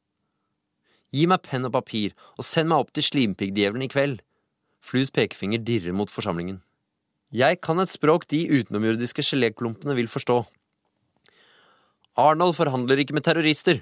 Gi 1.16 1.24
meg 1.32 1.46
penn 1.48 1.68
og 1.68 1.76
papir, 1.78 2.12
og 2.36 2.44
send 2.44 2.72
meg 2.72 2.84
opp 2.84 2.92
til 2.92 3.08
slimpiggdjevelen 3.08 3.88
i 3.88 3.92
kveld. 3.92 4.20
Flus 4.84 5.12
pekefinger 5.14 5.64
dirrer 5.64 5.96
mot 5.96 6.12
forsamlingen. 6.12 6.60
Jeg 7.36 7.62
kan 7.64 7.80
et 7.80 7.92
språk 7.92 8.28
de 8.32 8.44
utenomjordiske 8.52 9.24
geléklumpene 9.24 9.96
vil 9.96 10.12
forstå. 10.12 10.42
Arnold 12.20 12.56
forhandler 12.60 13.02
ikke 13.02 13.16
med 13.16 13.26
terrorister. 13.28 13.82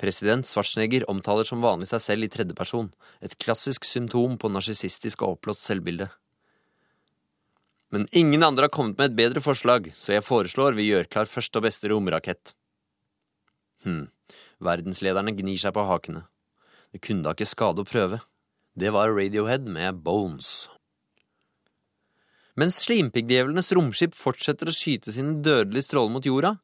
President 0.00 0.44
Schwarzenegger 0.44 1.06
omtaler 1.10 1.46
som 1.48 1.64
vanlig 1.64 1.88
seg 1.88 2.02
selv 2.04 2.26
i 2.26 2.30
tredjeperson, 2.32 2.90
et 3.24 3.36
klassisk 3.40 3.86
symptom 3.88 4.36
på 4.36 4.50
narsissistisk 4.52 5.24
og 5.24 5.36
oppblåst 5.36 5.64
selvbilde. 5.64 6.10
Men 7.94 8.04
ingen 8.12 8.42
andre 8.44 8.66
har 8.66 8.74
kommet 8.74 8.98
med 8.98 9.12
et 9.12 9.18
bedre 9.18 9.40
forslag, 9.40 9.92
så 9.96 10.16
jeg 10.16 10.26
foreslår 10.26 10.76
vi 10.76 10.90
gjør 10.90 11.08
klar 11.08 11.30
første 11.30 11.60
og 11.60 11.68
beste 11.68 11.88
romrakett. 11.92 12.52
Hm, 13.86 14.08
verdenslederne 14.60 15.32
gnir 15.38 15.60
seg 15.62 15.72
på 15.76 15.86
hakene. 15.86 16.26
Det 16.92 17.00
kunne 17.04 17.24
da 17.24 17.32
ikke 17.36 17.48
skade 17.48 17.84
å 17.84 17.88
prøve. 17.88 18.20
Det 18.76 18.92
var 18.92 19.14
Radiohead 19.14 19.64
med 19.70 20.02
Bones. 20.04 20.66
Mens 22.56 22.80
slimpiggdjevlenes 22.84 23.72
romskip 23.76 24.16
fortsetter 24.16 24.68
å 24.68 24.74
skyte 24.74 25.12
sine 25.12 25.38
dødelige 25.44 25.86
stråler 25.88 26.12
mot 26.12 26.24
jorda, 26.26 26.54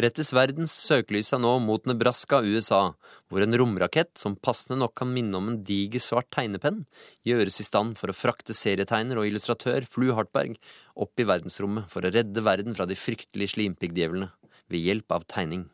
rettes 0.00 0.32
verdens 0.36 0.74
søkelys 0.86 1.32
nå 1.36 1.52
mot 1.64 1.86
Nebraska, 1.88 2.42
USA, 2.44 2.94
hvor 3.28 3.44
en 3.44 3.56
romrakett, 3.58 4.12
som 4.18 4.36
passende 4.36 4.78
nok 4.80 4.94
kan 5.00 5.12
minne 5.12 5.36
om 5.38 5.48
en 5.52 5.62
diger 5.66 6.02
svart 6.02 6.28
tegnepenn, 6.34 6.84
gjøres 7.26 7.60
i 7.60 7.66
stand 7.66 7.96
for 8.00 8.12
å 8.12 8.16
frakte 8.16 8.56
serietegner 8.56 9.20
og 9.20 9.28
illustratør 9.30 9.88
Flu 9.88 10.12
Hartberg 10.16 10.58
opp 10.94 11.16
i 11.20 11.28
verdensrommet 11.28 11.90
for 11.92 12.04
å 12.04 12.12
redde 12.12 12.44
verden 12.44 12.76
fra 12.76 12.88
de 12.88 12.98
fryktelige 12.98 13.56
slimpiggdjevlene 13.56 14.30
ved 14.72 14.82
hjelp 14.82 15.16
av 15.16 15.26
tegning. 15.30 15.66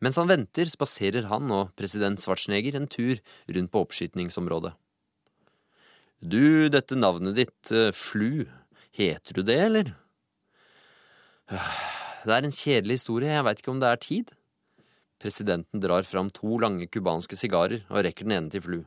Mens 0.00 0.16
han 0.16 0.30
venter, 0.30 0.68
spaserer 0.72 1.28
han 1.28 1.50
og 1.52 1.74
president 1.76 2.22
Schwarzenegger 2.22 2.78
en 2.78 2.88
tur 2.88 3.20
rundt 3.52 3.72
på 3.72 3.82
oppskytningsområdet. 3.84 4.72
Du, 6.20 6.68
dette 6.72 6.96
navnet 6.96 7.36
ditt, 7.36 7.72
eh, 7.72 7.92
Flu, 7.96 8.44
heter 8.92 9.34
du 9.34 9.42
det, 9.42 9.60
eller? 9.68 9.94
Det 12.20 12.34
er 12.36 12.44
en 12.44 12.52
kjedelig 12.52 12.98
historie, 12.98 13.32
jeg 13.32 13.44
veit 13.46 13.60
ikke 13.62 13.72
om 13.72 13.80
det 13.80 13.88
er 13.88 14.00
tid. 14.00 14.32
Presidenten 15.20 15.80
drar 15.80 16.04
fram 16.04 16.28
to 16.32 16.58
lange 16.60 16.88
cubanske 16.92 17.36
sigarer 17.36 17.82
og 17.88 18.04
rekker 18.04 18.28
den 18.28 18.36
ene 18.36 18.52
til 18.52 18.64
Flu. 18.64 18.80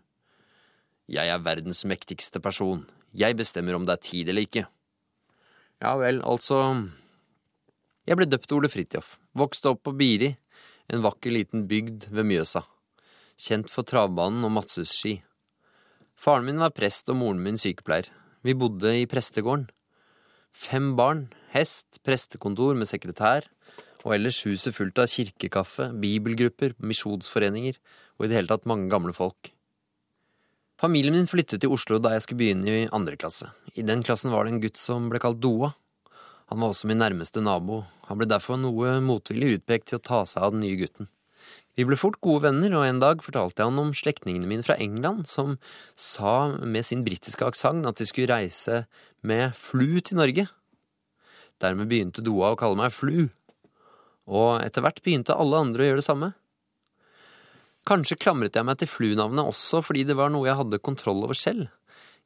Jeg 1.10 1.30
er 1.30 1.42
verdens 1.46 1.84
mektigste 1.90 2.42
person. 2.42 2.86
Jeg 3.14 3.38
bestemmer 3.38 3.76
om 3.78 3.86
det 3.86 3.98
er 3.98 4.06
tid 4.06 4.30
eller 4.30 4.46
ikke. 4.46 4.66
Ja 5.82 5.96
vel, 6.00 6.22
altså 6.22 6.88
Jeg 8.08 8.18
ble 8.20 8.30
døpt 8.30 8.52
Ole 8.54 8.70
Fridtjof. 8.70 9.18
Vokste 9.34 9.74
opp 9.74 9.84
på 9.88 9.96
Biri, 9.98 10.34
en 10.90 11.04
vakker 11.04 11.34
liten 11.34 11.68
bygd 11.68 12.10
ved 12.12 12.28
Mjøsa. 12.28 12.64
Kjent 13.40 13.72
for 13.72 13.88
travbanen 13.88 14.44
og 14.46 14.54
Madshusski. 14.54 15.18
Faren 16.16 16.46
min 16.46 16.62
var 16.62 16.76
prest 16.76 17.10
og 17.10 17.18
moren 17.18 17.42
min 17.42 17.58
sykepleier. 17.58 18.10
Vi 18.44 18.54
bodde 18.54 18.94
i 19.00 19.08
prestegården. 19.10 19.70
Fem 20.54 20.94
barn, 20.96 21.28
hest, 21.54 22.00
prestekontor 22.06 22.78
med 22.78 22.90
sekretær, 22.90 23.48
og 24.04 24.14
ellers 24.16 24.44
huset 24.46 24.76
fullt 24.76 25.00
av 25.02 25.10
kirkekaffe, 25.10 25.90
bibelgrupper, 25.98 26.76
misjonsforeninger 26.84 27.80
og 28.20 28.26
i 28.26 28.30
det 28.30 28.38
hele 28.38 28.52
tatt 28.52 28.68
mange 28.70 28.90
gamle 28.92 29.16
folk. 29.18 29.50
Familien 30.80 31.16
min 31.16 31.30
flyttet 31.30 31.64
til 31.64 31.72
Oslo 31.74 32.00
da 32.02 32.12
jeg 32.14 32.26
skulle 32.26 32.42
begynne 32.42 32.74
i 32.84 32.92
andre 32.92 33.16
klasse. 33.18 33.48
I 33.74 33.86
den 33.88 34.04
klassen 34.06 34.34
var 34.34 34.46
det 34.46 34.54
en 34.54 34.62
gutt 34.64 34.78
som 34.78 35.08
ble 35.10 35.22
kalt 35.24 35.40
Doa. 35.42 35.72
Han 36.52 36.60
var 36.60 36.74
også 36.74 36.90
min 36.90 37.00
nærmeste 37.00 37.42
nabo. 37.42 37.86
Han 38.10 38.20
ble 38.20 38.28
derfor 38.30 38.60
noe 38.60 38.98
motvillig 39.02 39.60
utpekt 39.60 39.90
til 39.90 40.02
å 40.02 40.06
ta 40.06 40.24
seg 40.28 40.44
av 40.44 40.54
den 40.54 40.66
nye 40.66 40.78
gutten. 40.82 41.08
Vi 41.74 41.86
ble 41.90 41.98
fort 41.98 42.20
gode 42.22 42.44
venner, 42.46 42.76
og 42.78 42.86
en 42.86 43.00
dag 43.02 43.24
fortalte 43.26 43.64
jeg 43.64 43.72
han 43.72 43.82
om 43.82 43.94
slektningene 43.98 44.50
mine 44.50 44.66
fra 44.66 44.78
England, 44.82 45.26
som 45.30 45.56
sa 45.98 46.54
med 46.62 46.86
sin 46.86 47.02
britiske 47.06 47.46
aksent 47.48 47.88
at 47.90 47.98
de 47.98 48.06
skulle 48.06 48.30
reise 48.30 48.84
med 49.26 49.56
flu 49.58 49.98
til 50.06 50.20
Norge. 50.22 50.46
Dermed 51.64 51.90
begynte 51.90 52.22
Doa 52.26 52.52
å 52.54 52.60
kalle 52.60 52.78
meg 52.78 52.94
Flu, 52.94 53.30
og 54.30 54.62
etter 54.62 54.84
hvert 54.84 55.02
begynte 55.06 55.36
alle 55.38 55.62
andre 55.66 55.84
å 55.84 55.88
gjøre 55.90 56.02
det 56.02 56.08
samme. 56.08 56.34
Kanskje 57.88 58.20
klamret 58.20 58.56
jeg 58.56 58.68
meg 58.68 58.80
til 58.80 58.88
Flu-navnet 58.88 59.50
også 59.50 59.82
fordi 59.84 60.06
det 60.08 60.16
var 60.16 60.32
noe 60.32 60.48
jeg 60.48 60.60
hadde 60.60 60.80
kontroll 60.84 61.26
over 61.26 61.36
selv. 61.36 61.68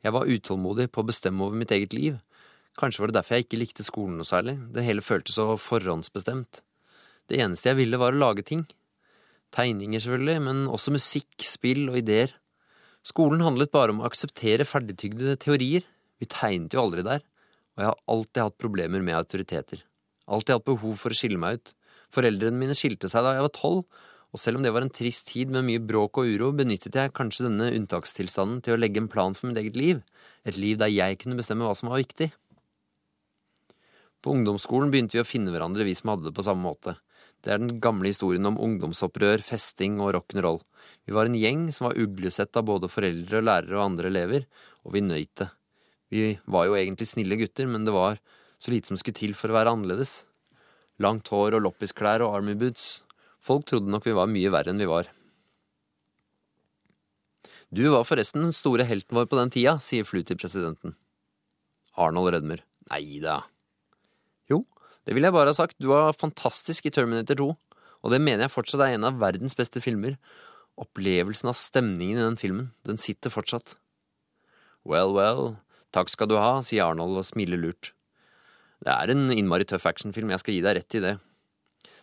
Jeg 0.06 0.14
var 0.14 0.30
utålmodig 0.30 0.92
på 0.94 1.02
å 1.02 1.08
bestemme 1.08 1.46
over 1.46 1.58
mitt 1.58 1.74
eget 1.74 1.96
liv. 1.98 2.20
Kanskje 2.78 3.02
var 3.02 3.10
det 3.10 3.18
derfor 3.18 3.38
jeg 3.38 3.48
ikke 3.48 3.62
likte 3.64 3.86
skolen 3.86 4.20
noe 4.20 4.28
særlig, 4.28 4.58
det 4.76 4.86
hele 4.86 5.06
føltes 5.06 5.40
så 5.40 5.56
forhåndsbestemt. 5.58 6.62
Det 7.28 7.40
eneste 7.42 7.72
jeg 7.72 7.80
ville 7.80 7.98
var 8.00 8.14
å 8.14 8.22
lage 8.22 8.46
ting. 8.46 8.68
Tegninger, 9.58 10.02
selvfølgelig, 10.04 10.42
men 10.46 10.66
også 10.70 10.94
musikk, 10.94 11.32
spill 11.42 11.88
og 11.90 11.98
ideer. 12.04 12.34
Skolen 13.08 13.42
handlet 13.42 13.74
bare 13.74 13.94
om 13.94 14.04
å 14.04 14.10
akseptere 14.10 14.68
ferdigtygde 14.68 15.38
teorier. 15.42 15.86
Vi 16.22 16.30
tegnet 16.30 16.76
jo 16.76 16.84
aldri 16.84 17.06
der. 17.08 17.24
Og 17.78 17.82
jeg 17.82 17.90
har 17.90 18.04
alltid 18.14 18.44
hatt 18.44 18.62
problemer 18.62 19.02
med 19.06 19.18
autoriteter. 19.18 19.82
Alltid 20.28 20.58
hatt 20.58 20.68
behov 20.68 20.98
for 21.02 21.14
å 21.14 21.18
skille 21.18 21.42
meg 21.42 21.58
ut. 21.58 21.74
Foreldrene 22.14 22.60
mine 22.60 22.76
skilte 22.78 23.10
seg 23.12 23.26
da 23.26 23.34
jeg 23.36 23.46
var 23.48 23.54
tolv, 23.56 23.84
og 24.36 24.42
selv 24.42 24.60
om 24.60 24.66
det 24.66 24.74
var 24.76 24.84
en 24.84 24.94
trist 24.94 25.28
tid 25.32 25.52
med 25.54 25.66
mye 25.68 25.82
bråk 25.84 26.20
og 26.20 26.30
uro, 26.30 26.52
benyttet 26.56 26.98
jeg 27.00 27.14
kanskje 27.16 27.48
denne 27.48 27.72
unntakstilstanden 27.78 28.60
til 28.66 28.76
å 28.76 28.80
legge 28.80 29.02
en 29.02 29.10
plan 29.12 29.36
for 29.38 29.50
mitt 29.50 29.60
eget 29.62 29.80
liv. 29.80 30.04
Et 30.46 30.60
liv 30.60 30.78
der 30.80 30.92
jeg 30.92 31.22
kunne 31.24 31.40
bestemme 31.40 31.66
hva 31.66 31.74
som 31.78 31.90
var 31.90 32.04
viktig. 32.04 32.30
På 34.22 34.34
ungdomsskolen 34.36 34.92
begynte 34.92 35.18
vi 35.18 35.24
å 35.24 35.28
finne 35.28 35.54
hverandre, 35.54 35.88
vi 35.88 35.96
som 35.96 36.12
hadde 36.12 36.28
det 36.28 36.36
på 36.36 36.46
samme 36.46 36.66
måte. 36.66 36.98
Det 37.48 37.54
er 37.54 37.62
den 37.62 37.78
gamle 37.80 38.10
historien 38.12 38.44
om 38.50 38.58
ungdomsopprør, 38.60 39.40
festing 39.40 40.02
og 40.04 40.12
rock'n'roll. 40.18 40.58
Vi 41.08 41.14
var 41.16 41.30
en 41.30 41.38
gjeng 41.40 41.70
som 41.72 41.88
var 41.88 41.96
uglesett 41.96 42.60
av 42.60 42.66
både 42.68 42.90
foreldre, 42.92 43.40
lærere 43.40 43.78
og 43.78 43.86
andre 43.86 44.10
elever, 44.12 44.44
og 44.84 44.92
vi 44.98 45.06
nøyt 45.06 45.32
det. 45.40 45.48
Vi 46.12 46.26
var 46.44 46.68
jo 46.68 46.76
egentlig 46.76 47.08
snille 47.08 47.40
gutter, 47.40 47.70
men 47.72 47.88
det 47.88 47.96
var 47.96 48.20
så 48.60 48.74
lite 48.74 48.92
som 48.92 49.00
skulle 49.00 49.16
til 49.16 49.32
for 49.32 49.48
å 49.48 49.56
være 49.56 49.72
annerledes. 49.72 50.26
Langt 51.00 51.32
hår 51.32 51.56
og 51.56 51.64
loppisklær 51.70 52.26
og 52.26 52.36
army 52.36 52.58
boots. 52.60 53.06
Folk 53.40 53.64
trodde 53.72 53.96
nok 53.96 54.04
vi 54.04 54.18
var 54.18 54.28
mye 54.28 54.52
verre 54.52 54.76
enn 54.76 54.84
vi 54.84 54.92
var. 54.92 55.08
Du 57.72 57.86
var 57.96 58.04
forresten 58.08 58.44
den 58.44 58.56
store 58.56 58.84
helten 58.92 59.16
vår 59.16 59.32
på 59.32 59.40
den 59.40 59.56
tida, 59.56 59.78
sier 59.80 60.04
Flu 60.04 60.20
til 60.20 60.40
presidenten. 60.40 61.00
Arnold 61.96 62.36
rødmer. 62.36 62.68
Nei 62.92 63.22
da. 63.24 63.46
Jo, 64.52 64.66
det 65.08 65.16
vil 65.16 65.24
jeg 65.24 65.34
bare 65.34 65.54
ha 65.54 65.56
sagt. 65.56 65.78
Du 65.80 65.90
var 65.94 66.16
fantastisk 66.18 66.90
i 66.90 66.92
Terminator 66.94 67.40
2. 67.40 67.52
Og 68.06 68.14
det 68.14 68.20
mener 68.22 68.46
jeg 68.46 68.54
fortsatt 68.54 68.84
er 68.84 68.98
en 68.98 69.08
av 69.08 69.22
verdens 69.22 69.56
beste 69.58 69.82
filmer. 69.82 70.18
Opplevelsen 70.78 71.50
av 71.50 71.58
stemningen 71.58 72.20
i 72.20 72.26
den 72.26 72.38
filmen, 72.38 72.68
den 72.86 73.00
sitter 73.02 73.34
fortsatt. 73.34 73.74
Well, 74.88 75.16
well, 75.16 75.56
Takk 75.96 76.12
skal 76.12 76.30
du 76.30 76.36
ha, 76.38 76.60
sier 76.66 76.86
Arnold 76.86 77.18
og 77.18 77.26
smiler 77.26 77.60
lurt. 77.60 77.94
Det 78.84 78.94
er 78.94 79.12
en 79.14 79.32
innmari 79.34 79.66
tøff 79.66 79.88
actionfilm, 79.90 80.30
jeg 80.34 80.44
skal 80.44 80.58
gi 80.58 80.64
deg 80.66 80.78
rett 80.78 80.98
i 81.00 81.04
det. 81.04 81.14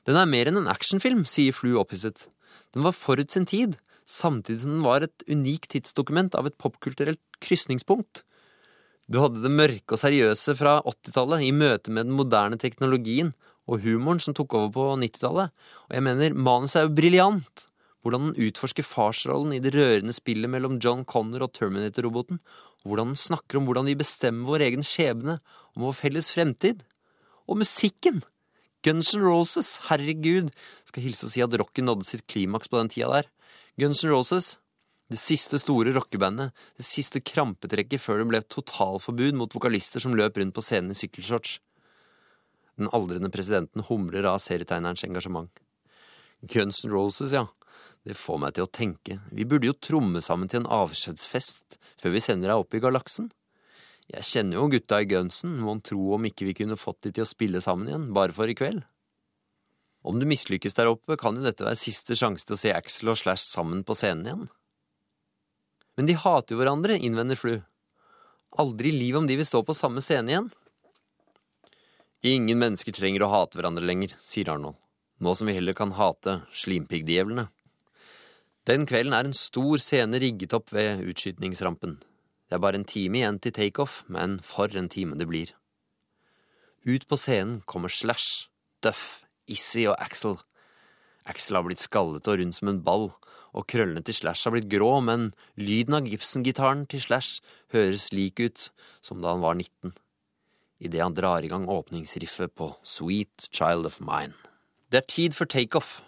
Den 0.09 0.19
er 0.19 0.29
mer 0.29 0.51
enn 0.51 0.59
en 0.61 0.71
actionfilm, 0.73 1.23
sier 1.29 1.55
Flu 1.55 1.77
opphisset. 1.81 2.27
Den 2.75 2.85
var 2.87 2.97
forut 2.97 3.31
sin 3.31 3.47
tid, 3.49 3.77
samtidig 4.09 4.65
som 4.65 4.75
den 4.75 4.87
var 4.87 5.05
et 5.05 5.25
unikt 5.31 5.71
tidsdokument 5.77 6.35
av 6.37 6.49
et 6.49 6.57
popkulturelt 6.61 7.23
krysningspunkt. 7.45 8.25
Du 9.05 9.21
hadde 9.21 9.43
det 9.45 9.53
mørke 9.53 9.97
og 9.97 10.01
seriøse 10.01 10.55
fra 10.57 10.79
80-tallet 10.87 11.45
i 11.45 11.53
møte 11.53 11.93
med 11.93 12.09
den 12.09 12.17
moderne 12.17 12.57
teknologien 12.61 13.35
og 13.69 13.85
humoren 13.85 14.21
som 14.21 14.37
tok 14.37 14.57
over 14.57 14.71
på 14.73 14.87
90-tallet, 15.01 15.53
og 15.89 15.97
jeg 15.97 16.05
mener, 16.05 16.37
manuset 16.37 16.81
er 16.81 16.87
jo 16.89 16.97
briljant 16.97 17.67
hvordan 18.05 18.31
den 18.31 18.49
utforsker 18.49 18.85
farsrollen 18.85 19.55
i 19.57 19.63
det 19.65 19.73
rørende 19.77 20.13
spillet 20.13 20.51
mellom 20.53 20.77
John 20.81 21.07
Connor 21.09 21.47
og 21.47 21.55
Terminator-roboten, 21.57 22.41
hvordan 22.85 23.13
den 23.13 23.21
snakker 23.21 23.61
om 23.61 23.69
hvordan 23.69 23.89
vi 23.89 23.97
bestemmer 23.97 24.51
vår 24.53 24.67
egen 24.67 24.85
skjebne, 24.85 25.39
om 25.73 25.87
vår 25.87 25.97
felles 26.03 26.29
fremtid. 26.33 26.83
Og 27.49 27.61
musikken! 27.61 28.21
Guns 28.85 29.15
N' 29.17 29.25
Roses, 29.25 29.79
herregud, 29.89 30.51
skal 30.85 31.07
hilse 31.07 31.25
og 31.25 31.33
si 31.33 31.41
at 31.41 31.57
rocken 31.57 31.89
nådde 31.89 32.05
sitt 32.05 32.27
klimaks 32.29 32.69
på 32.69 32.77
den 32.77 32.93
tida 32.93 33.09
der. 33.15 33.31
Guns 33.81 34.05
N' 34.05 34.13
Roses, 34.13 34.59
det 35.13 35.19
siste 35.21 35.59
store 35.61 35.93
rockebandet, 35.93 36.55
det 36.79 36.87
siste 36.87 37.21
krampetrekket 37.21 38.01
før 38.01 38.23
det 38.23 38.29
ble 38.31 38.41
totalforbud 38.49 39.37
mot 39.37 39.53
vokalister 39.53 40.01
som 40.01 40.17
løp 40.17 40.39
rundt 40.41 40.57
på 40.57 40.65
scenen 40.65 40.95
i 40.95 40.99
sykkelshorts. 40.99 41.59
Den 42.81 42.91
aldrende 42.97 43.31
presidenten 43.31 43.85
humrer 43.87 44.27
av 44.27 44.41
serietegnerens 44.43 45.05
engasjement. 45.07 45.53
Guns 46.51 46.83
N' 46.85 46.93
Roses, 46.93 47.37
ja. 47.37 47.47
Det 48.05 48.17
får 48.19 48.41
meg 48.43 48.57
til 48.57 48.67
å 48.67 48.73
tenke, 48.73 49.21
vi 49.33 49.47
burde 49.49 49.71
jo 49.71 49.77
tromme 49.81 50.21
sammen 50.25 50.51
til 50.51 50.61
en 50.61 50.73
avskjedsfest 50.83 51.79
før 52.01 52.13
vi 52.13 52.21
sender 52.21 52.51
deg 52.51 52.65
opp 52.65 52.75
i 52.77 52.83
galaksen. 52.85 53.31
Jeg 54.13 54.27
kjenner 54.29 54.59
jo 54.59 54.67
gutta 54.75 54.99
i 55.01 55.09
gunsen, 55.09 55.55
mon 55.65 55.81
tro 55.81 56.11
om 56.17 56.27
ikke 56.29 56.45
vi 56.51 56.57
kunne 56.59 56.77
fått 56.77 57.07
de 57.07 57.15
til 57.15 57.25
å 57.25 57.31
spille 57.31 57.63
sammen 57.65 57.89
igjen, 57.89 58.11
bare 58.17 58.37
for 58.37 58.51
i 58.51 58.57
kveld. 58.57 58.83
Om 60.05 60.19
du 60.21 60.29
mislykkes 60.29 60.77
der 60.77 60.91
oppe, 60.91 61.17
kan 61.17 61.39
jo 61.39 61.47
dette 61.47 61.65
være 61.65 61.81
siste 61.81 62.13
sjanse 62.19 62.45
til 62.45 62.59
å 62.59 62.61
se 62.61 62.75
Axel 62.77 63.15
og 63.15 63.17
Slash 63.17 63.47
sammen 63.47 63.81
på 63.89 63.97
scenen 63.97 64.29
igjen. 64.29 64.45
Men 65.97 66.09
de 66.11 66.17
hater 66.19 66.55
jo 66.55 66.61
hverandre, 66.61 66.99
innvender 66.99 67.39
Flu. 67.39 67.59
Aldri 68.59 68.91
i 68.91 68.99
livet 68.99 69.23
om 69.23 69.27
de 69.27 69.37
vil 69.39 69.47
stå 69.47 69.63
på 69.67 69.77
samme 69.77 70.03
scene 70.03 70.31
igjen. 70.31 70.49
Ingen 72.25 72.61
mennesker 72.61 72.95
trenger 72.97 73.27
å 73.27 73.33
hate 73.33 73.59
hverandre 73.59 73.85
lenger, 73.85 74.15
sier 74.25 74.49
Arnold, 74.49 74.79
nå 75.21 75.35
som 75.37 75.51
vi 75.51 75.57
heller 75.57 75.77
kan 75.77 75.93
hate 75.99 76.39
slimpiggdjevlene. 76.57 77.51
Den 78.65 78.87
kvelden 78.89 79.13
er 79.13 79.29
en 79.29 79.37
stor 79.37 79.83
scene 79.83 80.17
rigget 80.23 80.55
opp 80.57 80.73
ved 80.73 81.03
utskytningsrampen. 81.05 81.99
Det 82.49 82.57
er 82.57 82.63
bare 82.65 82.81
en 82.81 82.89
time 82.89 83.21
igjen 83.21 83.41
til 83.45 83.53
takeoff, 83.53 84.01
men 84.09 84.39
for 84.41 84.73
en 84.73 84.89
time 84.89 85.19
det 85.21 85.29
blir. 85.29 85.53
Ut 86.89 87.05
på 87.09 87.19
scenen 87.21 87.61
kommer 87.69 87.93
Slash, 87.93 88.49
Duff, 88.81 89.27
Issy 89.45 89.85
og 89.85 89.99
Axel. 90.01 90.39
Axel 91.29 91.59
har 91.59 91.65
blitt 91.67 91.85
skallet 91.85 92.29
og 92.29 92.41
rund 92.41 92.57
som 92.57 92.73
en 92.73 92.81
ball, 92.85 93.11
og 93.55 93.67
krøllene 93.71 94.03
til 94.05 94.17
Slash 94.19 94.47
har 94.47 94.55
blitt 94.55 94.71
grå, 94.73 94.99
men 95.07 95.31
lyden 95.57 95.99
av 95.99 96.09
Gibson-gitaren 96.11 96.85
til 96.91 97.03
Slash 97.05 97.45
høres 97.75 98.11
lik 98.15 98.43
ut 98.43 98.69
som 99.05 99.23
da 99.23 99.35
han 99.35 99.45
var 99.45 99.55
19, 99.59 99.95
idet 100.85 101.03
han 101.03 101.15
drar 101.17 101.47
i 101.47 101.51
gang 101.53 101.69
åpningsriffet 101.71 102.55
på 102.59 102.73
Sweet 102.83 103.49
Child 103.51 103.87
of 103.91 104.01
Mine. 104.03 104.35
Det 104.91 105.03
er 105.03 105.11
tid 105.11 105.39
for 105.39 105.51
takeoff. 105.51 106.03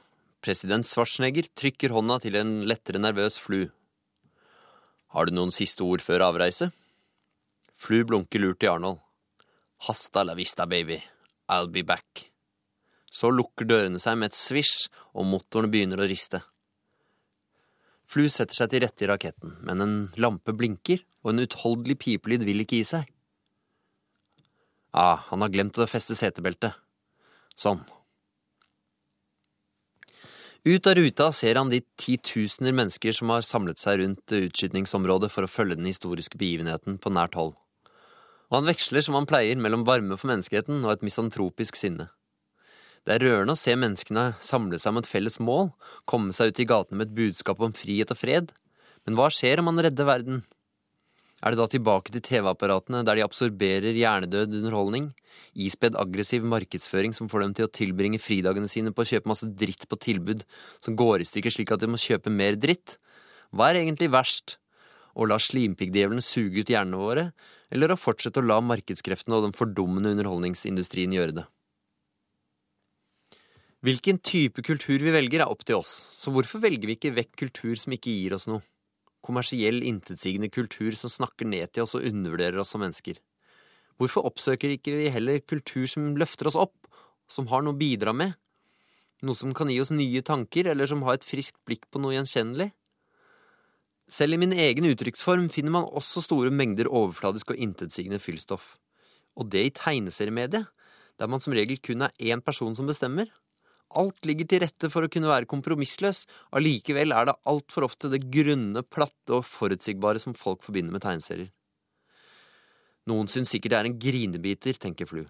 President 0.45 0.87
Schwarzenegger 0.87 1.49
trykker 1.59 1.95
hånda 1.95 2.21
til 2.23 2.37
en 2.39 2.61
lettere 2.69 3.01
nervøs 3.03 3.39
Flu. 3.43 3.67
Har 5.15 5.27
du 5.27 5.35
noen 5.35 5.55
siste 5.55 5.83
ord 5.87 6.03
før 6.05 6.27
avreise? 6.29 6.71
Flu 7.77 8.03
blunker 8.09 8.43
lurt 8.43 8.61
til 8.63 8.75
Arnold. 8.75 9.01
Hasta 9.87 10.23
la 10.25 10.35
vista, 10.35 10.67
baby. 10.67 10.99
I'll 11.49 11.71
be 11.71 11.83
back. 11.83 12.31
Så 13.13 13.31
lukker 13.31 13.69
dørene 13.69 14.01
seg 14.03 14.19
med 14.19 14.33
et 14.33 14.39
svisj, 14.39 14.89
og 15.17 15.29
motorene 15.29 15.71
begynner 15.73 16.03
å 16.03 16.09
riste. 16.09 16.43
Flu 18.07 18.29
setter 18.31 18.55
seg 18.55 18.71
til 18.71 18.85
rette 18.85 19.05
i 19.05 19.11
raketten, 19.11 19.57
men 19.67 19.83
en 19.83 19.95
lampe 20.23 20.55
blinker, 20.55 21.03
og 21.27 21.33
en 21.33 21.43
utholdelig 21.43 21.99
pipelyd 22.05 22.47
vil 22.47 22.63
ikke 22.63 22.79
gi 22.79 22.87
seg. 22.87 23.13
Ah, 24.97 25.27
han 25.29 25.43
har 25.43 25.53
glemt 25.53 25.79
å 25.83 25.89
feste 25.91 26.15
setebeltet. 26.17 26.77
Sånn. 27.59 27.83
Ut 30.67 30.87
av 30.91 30.97
ruta 30.99 31.29
ser 31.31 31.59
han 31.61 31.69
de 31.71 31.79
titusener 32.01 32.75
mennesker 32.75 33.15
som 33.15 33.31
har 33.31 33.45
samlet 33.47 33.79
seg 33.79 34.01
rundt 34.01 34.33
utskytningsområdet 34.35 35.31
for 35.31 35.47
å 35.47 35.51
følge 35.51 35.77
den 35.79 35.87
historiske 35.87 36.39
begivenheten 36.41 36.97
på 37.03 37.13
nært 37.15 37.37
hold. 37.39 37.55
Og 38.51 38.61
han 38.61 38.67
veksler 38.71 39.05
som 39.05 39.19
han 39.19 39.29
pleier 39.31 39.59
mellom 39.63 39.85
varme 39.87 40.19
for 40.19 40.31
menneskeheten 40.31 40.83
og 40.83 40.95
et 40.95 41.05
misantropisk 41.07 41.79
sinne. 41.79 42.09
Det 43.07 43.15
er 43.15 43.23
rørende 43.23 43.55
å 43.55 43.59
se 43.59 43.71
menneskene 43.79 44.33
samle 44.43 44.81
seg 44.83 44.91
om 44.91 44.99
et 44.99 45.07
felles 45.07 45.37
mål, 45.39 45.69
komme 46.11 46.35
seg 46.35 46.51
ut 46.51 46.61
i 46.65 46.67
gatene 46.67 46.99
med 46.99 47.13
et 47.13 47.15
budskap 47.15 47.61
om 47.63 47.75
frihet 47.77 48.11
og 48.11 48.19
fred. 48.19 48.51
Men 49.07 49.15
hva 49.15 49.29
skjer 49.31 49.63
om 49.63 49.69
man 49.71 49.79
redder 49.79 50.09
verden? 50.09 50.41
Er 51.39 51.55
det 51.55 51.61
da 51.61 51.69
tilbake 51.71 52.11
til 52.11 52.25
TV-apparatene, 52.27 53.05
der 53.07 53.21
de 53.21 53.23
absorberer 53.23 53.95
hjernedød 53.95 54.57
underholdning? 54.59 55.11
Ispedd 55.55 55.95
aggressiv 56.01 56.43
markedsføring 56.51 57.15
som 57.15 57.31
får 57.31 57.45
dem 57.45 57.55
til 57.55 57.69
å 57.69 57.73
tilbringe 57.79 58.19
fridagene 58.19 58.67
sine 58.73 58.91
på 58.91 59.05
å 59.05 59.11
kjøpe 59.13 59.31
masse 59.31 59.47
dritt 59.55 59.87
på 59.87 60.03
tilbud 60.03 60.43
som 60.83 60.99
går 60.99 61.23
i 61.23 61.31
stykker 61.31 61.55
slik 61.55 61.77
at 61.77 61.85
de 61.85 61.93
må 61.93 62.03
kjøpe 62.03 62.33
mer 62.33 62.59
dritt? 62.59 62.97
Hva 63.55 63.71
er 63.71 63.85
egentlig 63.85 64.11
verst? 64.11 64.59
Å 65.15 65.31
la 65.31 65.39
slimpiggdjevelen 65.41 66.25
suge 66.25 66.65
ut 66.65 66.73
hjernene 66.73 66.99
våre, 66.99 67.31
eller 67.71 67.95
å 67.95 68.01
fortsette 68.01 68.43
å 68.43 68.49
la 68.51 68.59
markedskreftene 68.65 69.39
og 69.39 69.47
den 69.47 69.55
fordummende 69.57 70.11
underholdningsindustrien 70.17 71.15
gjøre 71.15 71.39
det? 71.39 71.47
Hvilken 73.87 74.17
type 74.19 74.65
kultur 74.67 74.99
vi 74.99 75.13
velger, 75.15 75.45
er 75.45 75.53
opp 75.53 75.61
til 75.63 75.77
oss, 75.79 75.91
så 76.11 76.33
hvorfor 76.35 76.59
velger 76.59 76.89
vi 76.89 76.97
ikke 76.97 77.13
vekk 77.15 77.37
kultur 77.45 77.77
som 77.79 77.93
ikke 77.95 78.11
gir 78.11 78.35
oss 78.35 78.49
noe? 78.51 78.65
Kommersiell, 79.23 79.79
intetsigende 79.87 80.49
kultur 80.51 80.97
som 80.99 81.13
snakker 81.13 81.47
ned 81.47 81.71
til 81.71 81.85
oss 81.85 81.95
og 81.95 82.03
undervurderer 82.09 82.59
oss 82.59 82.73
som 82.75 82.83
mennesker. 82.83 83.21
Hvorfor 83.95 84.27
oppsøker 84.27 84.75
ikke 84.75 84.97
vi 84.97 85.13
heller 85.15 85.39
kultur 85.39 85.87
som 85.87 86.17
løfter 86.19 86.51
oss 86.51 86.59
opp, 86.59 86.75
som 87.31 87.47
har 87.53 87.63
noe 87.63 87.77
å 87.77 87.79
bidra 87.79 88.11
med? 88.11 88.35
Noe 89.23 89.39
som 89.39 89.55
kan 89.55 89.71
gi 89.71 89.79
oss 89.79 89.95
nye 89.95 90.25
tanker, 90.27 90.67
eller 90.73 90.91
som 90.91 91.07
har 91.07 91.21
et 91.21 91.29
friskt 91.29 91.63
blikk 91.63 91.87
på 91.87 92.03
noe 92.03 92.19
gjenkjennelig? 92.19 92.73
Selv 94.11 94.35
i 94.35 94.43
min 94.49 94.59
egen 94.67 94.91
uttrykksform 94.91 95.47
finner 95.55 95.79
man 95.79 95.87
også 95.87 96.27
store 96.27 96.51
mengder 96.51 96.91
overfladisk 96.91 97.55
og 97.55 97.63
intetsigende 97.63 98.19
fyllstoff. 98.19 98.75
Og 99.39 99.47
det 99.55 99.63
i 99.63 99.75
tegneseriemediet, 99.79 100.67
der 101.23 101.31
man 101.31 101.39
som 101.39 101.55
regel 101.55 101.79
kun 101.79 102.11
er 102.11 102.19
én 102.19 102.43
person 102.43 102.75
som 102.75 102.91
bestemmer. 102.91 103.31
Alt 103.97 104.27
ligger 104.29 104.49
til 104.51 104.61
rette 104.61 104.91
for 104.93 105.07
å 105.07 105.11
kunne 105.13 105.31
være 105.31 105.49
kompromissløs, 105.49 106.27
allikevel 106.57 107.15
er 107.17 107.31
det 107.31 107.39
altfor 107.49 107.87
ofte 107.89 108.11
det 108.13 108.27
grunne, 108.33 108.83
platte 108.85 109.39
og 109.39 109.47
forutsigbare 109.49 110.21
som 110.21 110.37
folk 110.37 110.67
forbinder 110.67 110.93
med 110.93 111.05
tegneserier. 111.05 111.49
Noen 113.07 113.31
syns 113.31 113.53
sikkert 113.55 113.73
det 113.73 113.79
er 113.79 113.89
en 113.89 113.99
grinebiter, 114.03 114.79
tenker 114.83 115.09
Flu. 115.09 115.23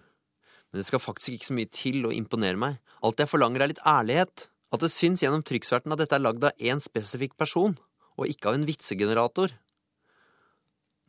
Men 0.67 0.81
det 0.81 0.87
skal 0.87 0.99
faktisk 0.99 1.35
ikke 1.35 1.47
så 1.47 1.55
mye 1.55 1.69
til 1.71 2.07
å 2.09 2.13
imponere 2.13 2.59
meg. 2.59 2.79
Alt 3.05 3.21
jeg 3.21 3.31
forlanger 3.31 3.63
er 3.63 3.71
litt 3.71 3.83
ærlighet. 3.87 4.47
At 4.73 4.83
det 4.83 4.91
syns 4.91 5.21
gjennom 5.23 5.45
trykksverten 5.47 5.93
at 5.95 6.01
dette 6.01 6.17
er 6.17 6.25
lagd 6.25 6.43
av 6.43 6.57
én 6.59 6.81
spesifikk 6.83 7.37
person, 7.39 7.77
og 8.17 8.27
ikke 8.27 8.49
av 8.49 8.57
en 8.57 8.65
vitsegenerator. 8.67 9.53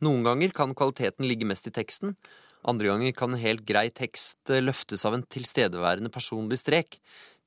Noen 0.05 0.23
ganger 0.23 0.53
kan 0.55 0.71
kvaliteten 0.77 1.27
ligge 1.27 1.47
mest 1.49 1.67
i 1.67 1.73
teksten, 1.75 2.13
andre 2.67 2.89
ganger 2.91 3.13
kan 3.15 3.31
en 3.31 3.39
helt 3.39 3.63
grei 3.67 3.87
tekst 3.95 4.51
eh, 4.51 4.63
løftes 4.63 5.05
av 5.07 5.15
en 5.15 5.23
tilstedeværende 5.23 6.11
personlig 6.11 6.59
strek. 6.59 6.97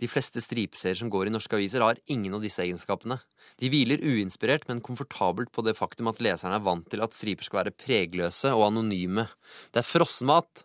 De 0.01 0.09
fleste 0.11 0.41
stripeserier 0.43 0.99
som 0.99 1.11
går 1.13 1.29
i 1.29 1.35
norske 1.35 1.55
aviser, 1.59 1.85
har 1.85 2.01
ingen 2.11 2.39
av 2.39 2.43
disse 2.43 2.63
egenskapene. 2.65 3.19
De 3.61 3.69
hviler 3.71 4.01
uinspirert, 4.01 4.65
men 4.71 4.81
komfortabelt 4.85 5.53
på 5.53 5.65
det 5.67 5.77
faktum 5.79 6.09
at 6.11 6.23
leseren 6.25 6.57
er 6.57 6.65
vant 6.65 6.89
til 6.91 7.05
at 7.05 7.15
striper 7.15 7.47
skal 7.47 7.61
være 7.61 7.77
pregløse 7.77 8.55
og 8.57 8.71
anonyme. 8.71 9.29
Det 9.71 9.83
er 9.83 9.91
frossenmat. 9.91 10.65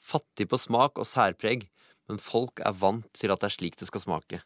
Fattig 0.00 0.46
på 0.48 0.60
smak 0.60 1.00
og 1.00 1.08
særpreg, 1.08 1.66
men 2.08 2.20
folk 2.20 2.60
er 2.64 2.76
vant 2.76 3.08
til 3.16 3.32
at 3.32 3.42
det 3.42 3.50
er 3.50 3.56
slik 3.56 3.80
det 3.80 3.88
skal 3.88 4.04
smake. 4.04 4.44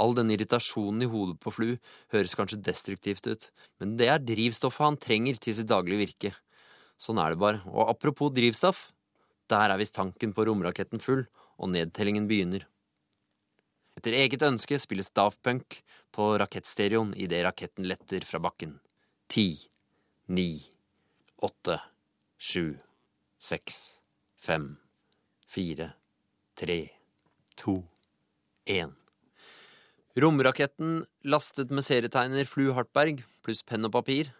All 0.00 0.14
den 0.16 0.32
irritasjonen 0.32 1.04
i 1.04 1.10
hodet 1.10 1.36
på 1.42 1.52
Flu 1.52 1.68
høres 2.14 2.36
kanskje 2.36 2.62
destruktivt 2.64 3.28
ut, 3.28 3.50
men 3.80 3.98
det 4.00 4.08
er 4.08 4.24
drivstoffet 4.24 4.86
han 4.86 4.98
trenger 5.00 5.38
til 5.40 5.58
sitt 5.58 5.68
daglige 5.70 6.00
virke. 6.06 6.32
Sånn 7.02 7.18
er 7.18 7.34
det 7.34 7.40
bare. 7.42 7.62
Og 7.66 7.90
apropos 7.90 8.30
drivstoff, 8.34 8.90
der 9.50 9.72
er 9.72 9.80
visst 9.80 9.96
tanken 9.96 10.34
på 10.36 10.46
romraketten 10.46 11.02
full, 11.02 11.24
og 11.58 11.72
nedtellingen 11.74 12.28
begynner. 12.30 12.68
Etter 13.98 14.14
eget 14.16 14.44
ønske 14.46 14.78
spilles 14.80 15.10
Daft 15.14 15.42
Punk 15.44 15.80
på 16.14 16.30
rakettstereoen 16.40 17.12
idet 17.18 17.42
raketten 17.44 17.88
letter 17.88 18.24
fra 18.26 18.40
bakken. 18.42 18.78
Ti, 19.32 19.58
ni, 20.32 20.62
åtte, 21.42 21.80
sju, 22.38 22.78
seks, 23.42 23.82
fem, 24.38 24.72
fire, 25.46 25.92
tre, 26.58 26.80
to, 27.58 27.82
én. 28.64 28.94
Romraketten, 30.22 31.02
lastet 31.24 31.72
med 31.72 31.84
serietegner 31.86 32.48
Flu 32.48 32.70
Hartberg 32.76 33.22
pluss 33.42 33.62
penn 33.66 33.86
og 33.88 33.94
papir, 33.96 34.30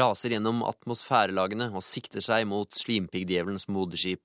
raser 0.00 0.34
gjennom 0.34 0.64
atmosfærelagene 0.66 1.70
og 1.72 1.84
sikter 1.84 2.24
seg 2.24 2.46
mot 2.50 2.72
slimpiggdjevelens 2.74 3.68
moderskip. 3.72 4.24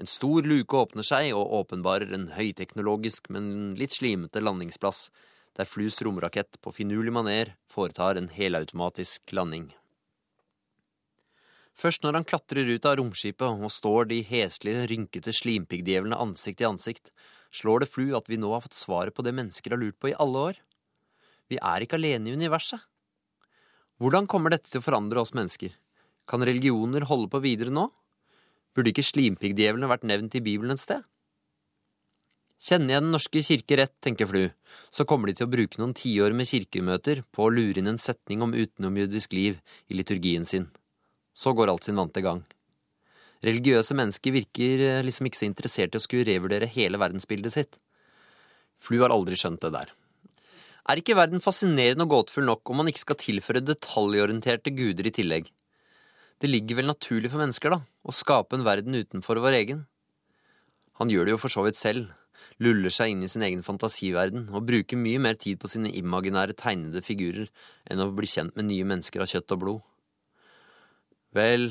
En 0.00 0.08
stor 0.08 0.46
luke 0.48 0.78
åpner 0.78 1.06
seg 1.06 1.34
og 1.36 1.52
åpenbarer 1.60 2.14
en 2.16 2.30
høyteknologisk, 2.36 3.28
men 3.34 3.74
litt 3.78 3.94
slimete 3.94 4.40
landingsplass, 4.42 5.10
der 5.56 5.68
Flus 5.68 6.00
romrakett 6.02 6.56
på 6.64 6.72
finurlig 6.72 7.12
maner 7.12 7.52
foretar 7.70 8.16
en 8.16 8.30
helautomatisk 8.32 9.34
landing. 9.36 9.68
Først 11.76 12.04
når 12.04 12.18
han 12.18 12.28
klatrer 12.28 12.68
ut 12.68 12.86
av 12.88 12.98
romskipet 13.00 13.64
og 13.64 13.72
står 13.72 14.10
de 14.10 14.20
heslige, 14.28 14.86
rynkete 14.90 15.32
slimpiggdjevlene 15.36 16.18
ansikt 16.20 16.60
til 16.60 16.72
ansikt, 16.72 17.12
slår 17.52 17.84
det 17.84 17.90
Flu 17.92 18.12
at 18.16 18.28
vi 18.28 18.40
nå 18.40 18.52
har 18.52 18.64
fått 18.64 18.76
svaret 18.76 19.16
på 19.16 19.24
det 19.24 19.34
mennesker 19.36 19.74
har 19.74 19.80
lurt 19.80 19.98
på 20.00 20.12
i 20.12 20.16
alle 20.20 20.46
år. 20.52 20.60
Vi 21.52 21.60
er 21.60 21.84
ikke 21.84 21.98
alene 22.00 22.30
i 22.30 22.36
universet. 22.36 22.80
Hvordan 24.02 24.26
kommer 24.26 24.50
dette 24.50 24.66
til 24.66 24.80
å 24.80 24.82
forandre 24.82 25.22
oss 25.22 25.30
mennesker? 25.30 25.76
Kan 26.26 26.42
religioner 26.42 27.04
holde 27.06 27.28
på 27.30 27.38
videre 27.44 27.70
nå? 27.70 27.84
Burde 28.74 28.90
ikke 28.90 29.04
slimpiggdjevlene 29.06 29.86
vært 29.86 30.06
nevnt 30.10 30.34
i 30.34 30.42
Bibelen 30.42 30.74
et 30.74 30.82
sted? 30.82 31.04
Kjenner 32.62 32.96
jeg 32.96 33.04
Den 33.04 33.14
norske 33.14 33.42
kirke 33.46 33.78
rett, 33.78 33.94
tenker 34.02 34.26
Flu, 34.26 34.48
så 34.90 35.06
kommer 35.06 35.30
de 35.30 35.36
til 35.38 35.46
å 35.46 35.52
bruke 35.52 35.78
noen 35.78 35.94
tiår 35.94 36.34
med 36.34 36.50
kirkemøter 36.50 37.22
på 37.30 37.46
å 37.46 37.54
lure 37.54 37.78
inn 37.78 37.92
en 37.92 38.02
setning 38.02 38.42
om 38.42 38.56
utenomjødisk 38.58 39.38
liv 39.38 39.62
i 39.86 39.98
liturgien 40.00 40.46
sin. 40.50 40.66
Så 41.30 41.54
går 41.54 41.70
alt 41.70 41.86
sin 41.86 41.98
vante 41.98 42.26
gang. 42.26 42.42
Religiøse 43.46 43.94
mennesker 43.98 44.34
virker 44.34 44.86
eh, 44.88 45.02
liksom 45.06 45.30
ikke 45.30 45.44
så 45.44 45.46
interessert 45.46 45.94
i 45.94 46.02
å 46.02 46.02
skulle 46.02 46.26
revurdere 46.26 46.70
hele 46.74 46.98
verdensbildet 46.98 47.54
sitt. 47.54 47.78
Flu 48.82 48.98
har 49.02 49.14
aldri 49.14 49.38
skjønt 49.38 49.62
det 49.62 49.76
der. 49.78 49.94
Er 50.82 50.98
ikke 50.98 51.14
verden 51.14 51.42
fascinerende 51.42 52.02
og 52.08 52.10
gåtefull 52.10 52.48
nok 52.48 52.70
om 52.72 52.80
man 52.82 52.88
ikke 52.90 53.04
skal 53.04 53.18
tilføre 53.20 53.62
detaljorienterte 53.62 54.72
guder 54.74 55.06
i 55.06 55.14
tillegg? 55.14 55.46
Det 56.42 56.50
ligger 56.50 56.80
vel 56.80 56.90
naturlig 56.90 57.30
for 57.30 57.38
mennesker, 57.38 57.70
da, 57.70 57.84
å 58.02 58.14
skape 58.14 58.58
en 58.58 58.64
verden 58.66 58.96
utenfor 58.98 59.38
vår 59.44 59.60
egen. 59.60 59.84
Han 60.98 61.12
gjør 61.12 61.28
det 61.28 61.36
jo 61.36 61.38
for 61.38 61.54
så 61.54 61.62
vidt 61.62 61.78
selv, 61.78 62.08
luller 62.58 62.90
seg 62.90 63.12
inn 63.12 63.22
i 63.22 63.30
sin 63.30 63.44
egen 63.46 63.62
fantasiverden 63.62 64.48
og 64.50 64.66
bruker 64.66 64.98
mye 64.98 65.20
mer 65.22 65.38
tid 65.38 65.60
på 65.62 65.70
sine 65.70 65.92
imaginære 65.94 66.56
tegnede 66.58 67.04
figurer 67.06 67.46
enn 67.86 68.02
å 68.02 68.10
bli 68.16 68.26
kjent 68.26 68.58
med 68.58 68.66
nye 68.72 68.88
mennesker 68.90 69.22
av 69.22 69.30
kjøtt 69.30 69.54
og 69.54 69.60
blod. 69.62 69.84
Vel, 71.38 71.68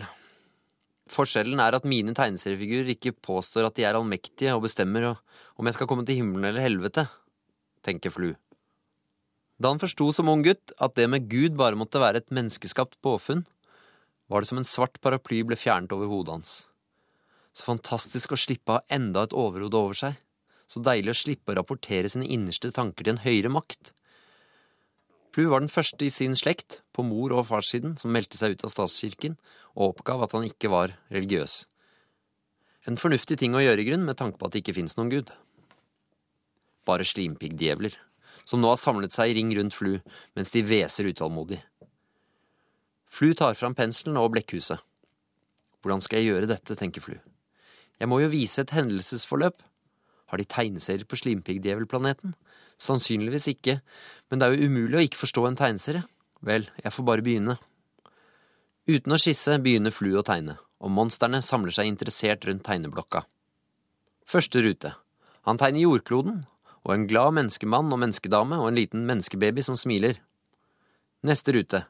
forskjellen 1.12 1.60
er 1.62 1.76
at 1.76 1.90
mine 1.90 2.16
tegneseriefigurer 2.16 2.94
ikke 2.96 3.14
påstår 3.28 3.68
at 3.68 3.76
de 3.76 3.86
er 3.90 4.00
allmektige 4.00 4.56
og 4.56 4.64
bestemmer 4.70 5.12
om 5.12 5.68
jeg 5.68 5.76
skal 5.76 5.92
komme 5.92 6.08
til 6.08 6.22
himmelen 6.22 6.48
eller 6.48 6.64
helvete, 6.64 7.06
tenker 7.84 8.16
Flu. 8.16 8.32
Da 9.62 9.70
han 9.70 9.82
forsto 9.82 10.08
som 10.16 10.30
ung 10.32 10.42
gutt 10.46 10.74
at 10.82 10.96
det 10.98 11.06
med 11.12 11.28
Gud 11.30 11.54
bare 11.60 11.78
måtte 11.78 12.02
være 12.02 12.24
et 12.24 12.34
menneskeskapt 12.34 12.98
påfunn, 13.06 13.44
var 14.32 14.42
det 14.42 14.50
som 14.50 14.58
en 14.62 14.66
svart 14.66 14.98
paraply 15.04 15.44
ble 15.46 15.58
fjernet 15.60 15.94
over 15.94 16.10
hodet 16.10 16.34
hans. 16.34 16.54
Så 17.54 17.68
fantastisk 17.68 18.34
å 18.34 18.40
slippe 18.40 18.72
å 18.72 18.80
ha 18.80 18.96
enda 18.96 19.28
et 19.28 19.36
overhode 19.38 19.78
over 19.78 19.98
seg. 20.00 20.18
Så 20.72 20.82
deilig 20.82 21.14
å 21.14 21.20
slippe 21.20 21.52
å 21.52 21.60
rapportere 21.60 22.10
sine 22.10 22.30
innerste 22.32 22.72
tanker 22.74 23.04
til 23.06 23.14
en 23.14 23.24
høyere 23.26 23.52
makt. 23.54 23.92
Plu 25.36 25.46
var 25.52 25.62
den 25.62 25.72
første 25.72 26.08
i 26.08 26.14
sin 26.14 26.34
slekt, 26.36 26.80
på 26.96 27.04
mor- 27.06 27.36
og 27.36 27.46
farssiden, 27.52 27.98
som 28.00 28.16
meldte 28.16 28.40
seg 28.40 28.56
ut 28.56 28.66
av 28.66 28.74
statskirken 28.74 29.38
og 29.76 29.92
oppgav 29.92 30.26
at 30.26 30.34
han 30.36 30.48
ikke 30.48 30.72
var 30.72 30.96
religiøs. 31.12 31.66
En 32.90 32.98
fornuftig 32.98 33.38
ting 33.44 33.54
å 33.54 33.62
gjøre 33.62 33.84
i 33.84 33.92
grunn, 33.92 34.08
med 34.08 34.18
tanke 34.18 34.40
på 34.40 34.48
at 34.48 34.56
det 34.56 34.64
ikke 34.64 34.80
fins 34.80 34.98
noen 34.98 35.12
gud. 35.12 35.36
Bare 36.88 37.06
slimpiggdjevler 37.06 38.00
som 38.52 38.60
nå 38.60 38.74
har 38.74 38.80
samlet 38.80 39.16
seg 39.16 39.32
i 39.32 39.38
ring 39.40 39.54
rundt 39.56 39.76
Flu, 39.76 39.94
mens 40.36 40.52
de 40.52 40.64
hveser 40.68 41.08
utålmodig. 41.08 41.62
Flu 43.12 43.32
tar 43.36 43.56
fram 43.60 43.76
penselen 43.76 44.20
og 44.20 44.34
blekkhuset. 44.36 44.80
Hvordan 45.82 46.04
skal 46.04 46.20
jeg 46.20 46.34
gjøre 46.34 46.50
dette, 46.52 46.76
tenker 46.76 47.04
Flu. 47.04 47.16
Jeg 48.02 48.10
må 48.12 48.20
jo 48.20 48.32
vise 48.32 48.64
et 48.64 48.74
hendelsesforløp. 48.76 49.64
Har 50.32 50.40
de 50.40 50.48
tegneserier 50.48 51.08
på 51.08 51.20
Slimpiggdjevelplaneten? 51.20 52.36
Sannsynligvis 52.82 53.48
ikke, 53.52 53.80
men 54.30 54.42
det 54.42 54.48
er 54.48 54.56
jo 54.56 54.70
umulig 54.72 55.00
å 55.00 55.04
ikke 55.06 55.22
forstå 55.22 55.46
en 55.48 55.60
tegneserie. 55.60 56.04
Vel, 56.42 56.68
jeg 56.82 56.96
får 56.96 57.08
bare 57.08 57.26
begynne. 57.26 57.58
Uten 58.90 59.14
å 59.14 59.20
skisse 59.22 59.60
begynner 59.62 59.94
Flu 59.94 60.10
å 60.18 60.26
tegne, 60.26 60.58
og 60.82 60.92
monstrene 60.92 61.44
samler 61.46 61.76
seg 61.76 61.88
interessert 61.92 62.48
rundt 62.50 62.66
tegneblokka. 62.68 63.24
Første 64.28 64.64
rute. 64.66 64.96
Han 65.46 65.60
tegner 65.62 65.86
jordkloden, 65.86 66.46
og 66.86 66.94
en 66.96 67.08
glad 67.10 67.36
menneskemann 67.38 67.92
og 67.94 68.02
menneskedame 68.02 68.58
og 68.58 68.70
en 68.70 68.80
liten 68.80 69.06
menneskebaby 69.10 69.64
som 69.66 69.78
smiler. 69.78 70.18
Neste 71.28 71.54
rute. 71.54 71.84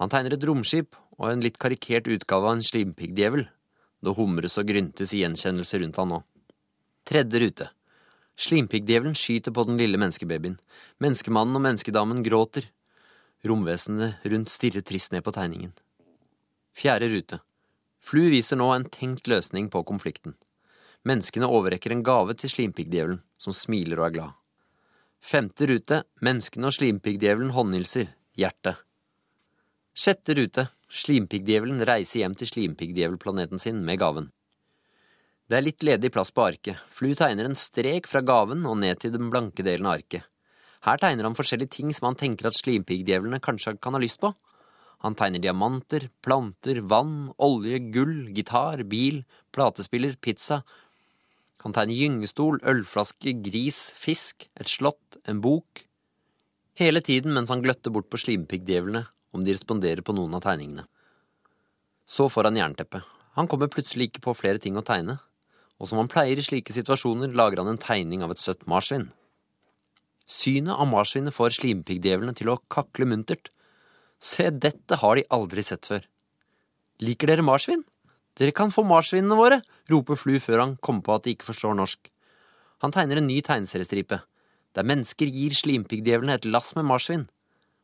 Han 0.00 0.12
tegner 0.12 0.36
et 0.36 0.46
romskip 0.48 0.96
og 1.18 1.32
en 1.32 1.42
litt 1.44 1.58
karikert 1.60 2.08
utgave 2.08 2.48
av 2.48 2.56
en 2.56 2.64
slimpiggdjevel. 2.64 3.48
Det 4.00 4.14
humres 4.14 4.56
og 4.60 4.68
gryntes 4.70 5.12
i 5.12 5.24
gjenkjennelse 5.24 5.82
rundt 5.82 5.98
han 6.00 6.12
nå. 6.14 6.22
Tredje 7.08 7.42
rute. 7.42 7.68
Slimpiggdjevelen 8.38 9.16
skyter 9.18 9.52
på 9.52 9.64
den 9.66 9.80
lille 9.80 9.98
menneskebabyen. 9.98 10.56
Menneskemannen 11.02 11.58
og 11.58 11.64
menneskedamen 11.66 12.22
gråter. 12.22 12.68
Romvesenet 13.44 14.24
rundt 14.30 14.52
stirrer 14.52 14.86
trist 14.86 15.12
ned 15.12 15.26
på 15.26 15.34
tegningen. 15.34 15.74
Fjerde 16.78 17.10
rute. 17.10 17.40
Flu 17.98 18.28
viser 18.30 18.60
nå 18.60 18.70
en 18.72 18.86
tenkt 18.86 19.26
løsning 19.26 19.66
på 19.72 19.82
konflikten. 19.86 20.36
Menneskene 21.08 21.48
overrekker 21.48 21.94
en 21.94 22.02
gave 22.04 22.34
til 22.36 22.52
slimpiggdjevelen, 22.52 23.22
som 23.40 23.54
smiler 23.56 24.00
og 24.00 24.08
er 24.08 24.14
glad. 24.16 24.34
Femte 25.24 25.66
rute. 25.70 26.02
Menneskene 26.24 26.68
og 26.68 26.74
slimpiggdjevelen 26.76 27.54
håndhilser. 27.56 28.10
Hjerte. 28.38 28.74
Sjette 29.96 30.36
rute. 30.36 30.66
Slimpiggdjevelen 30.88 31.80
reiser 31.88 32.22
hjem 32.22 32.34
til 32.38 32.50
slimpiggdjevelplaneten 32.52 33.60
sin 33.62 33.80
med 33.84 34.00
gaven. 34.02 34.28
Det 35.48 35.56
er 35.56 35.64
litt 35.64 35.84
ledig 35.86 36.10
plass 36.12 36.30
på 36.34 36.44
arket. 36.44 36.80
Flu 36.92 37.14
tegner 37.16 37.48
en 37.48 37.56
strek 37.56 38.08
fra 38.10 38.20
gaven 38.20 38.66
og 38.68 38.76
ned 38.82 39.00
til 39.00 39.14
den 39.14 39.30
blanke 39.32 39.64
delen 39.64 39.88
av 39.88 39.96
arket. 39.98 40.26
Her 40.84 41.00
tegner 41.00 41.24
han 41.24 41.36
forskjellige 41.36 41.72
ting 41.78 41.94
som 41.96 42.10
han 42.10 42.18
tenker 42.20 42.50
at 42.50 42.58
slimpiggdjevlene 42.58 43.40
kanskje 43.42 43.78
kan 43.80 43.96
ha 43.96 44.02
lyst 44.02 44.20
på. 44.20 44.34
Han 45.04 45.14
tegner 45.18 45.42
diamanter, 45.42 46.08
planter, 46.24 46.82
vann, 46.90 47.30
olje, 47.38 47.78
gull, 47.94 48.28
gitar, 48.34 48.82
bil, 48.90 49.22
platespiller, 49.54 50.16
pizza. 50.20 50.62
Han 51.64 51.74
tegne 51.74 51.96
gyngestol, 51.98 52.60
ølflaske, 52.62 53.34
gris, 53.44 53.78
fisk, 53.98 54.48
et 54.58 54.70
slott, 54.70 55.18
en 55.26 55.42
bok. 55.44 55.84
Hele 56.78 57.02
tiden 57.02 57.34
mens 57.34 57.50
han 57.50 57.64
gløtter 57.64 57.94
bort 57.94 58.10
på 58.10 58.20
slimpiggdjevlene 58.22 59.04
om 59.34 59.44
de 59.44 59.54
responderer 59.56 60.04
på 60.06 60.14
noen 60.14 60.36
av 60.38 60.44
tegningene. 60.46 60.86
Så 62.08 62.28
får 62.32 62.48
han 62.48 62.60
jernteppe. 62.60 63.02
Han 63.36 63.50
kommer 63.50 63.70
plutselig 63.70 64.08
ikke 64.08 64.28
på 64.28 64.38
flere 64.38 64.62
ting 64.62 64.78
å 64.78 64.86
tegne 64.86 65.18
og 65.78 65.86
som 65.86 66.00
han 66.00 66.10
pleier 66.10 66.38
i 66.38 66.44
slike 66.44 66.74
situasjoner, 66.74 67.34
lager 67.38 67.62
han 67.62 67.72
en 67.72 67.80
tegning 67.80 68.24
av 68.26 68.34
et 68.34 68.42
søtt 68.42 68.66
marsvin. 68.70 69.08
Synet 70.28 70.74
av 70.74 70.90
marsvinet 70.90 71.34
får 71.34 71.56
slimpiggdjevlene 71.56 72.34
til 72.36 72.50
å 72.52 72.58
kakle 72.72 73.06
muntert. 73.08 73.52
Se, 74.18 74.50
dette 74.50 74.98
har 75.00 75.16
de 75.16 75.28
aldri 75.32 75.62
sett 75.64 75.86
før. 75.88 76.02
Liker 77.00 77.30
dere 77.30 77.46
marsvin? 77.46 77.84
Dere 78.38 78.54
kan 78.54 78.70
få 78.70 78.84
marsvinene 78.86 79.34
våre, 79.34 79.62
roper 79.90 80.18
Flu 80.18 80.36
før 80.42 80.62
han 80.62 80.76
kommer 80.78 81.02
på 81.06 81.16
at 81.16 81.24
de 81.26 81.34
ikke 81.34 81.48
forstår 81.48 81.74
norsk. 81.74 82.10
Han 82.84 82.94
tegner 82.94 83.18
en 83.18 83.26
ny 83.26 83.40
tegneseriestripe, 83.42 84.20
der 84.78 84.86
mennesker 84.86 85.26
gir 85.26 85.56
slimpiggdjevlene 85.58 86.36
et 86.38 86.46
lass 86.46 86.70
med 86.76 86.86
marsvin, 86.86 87.24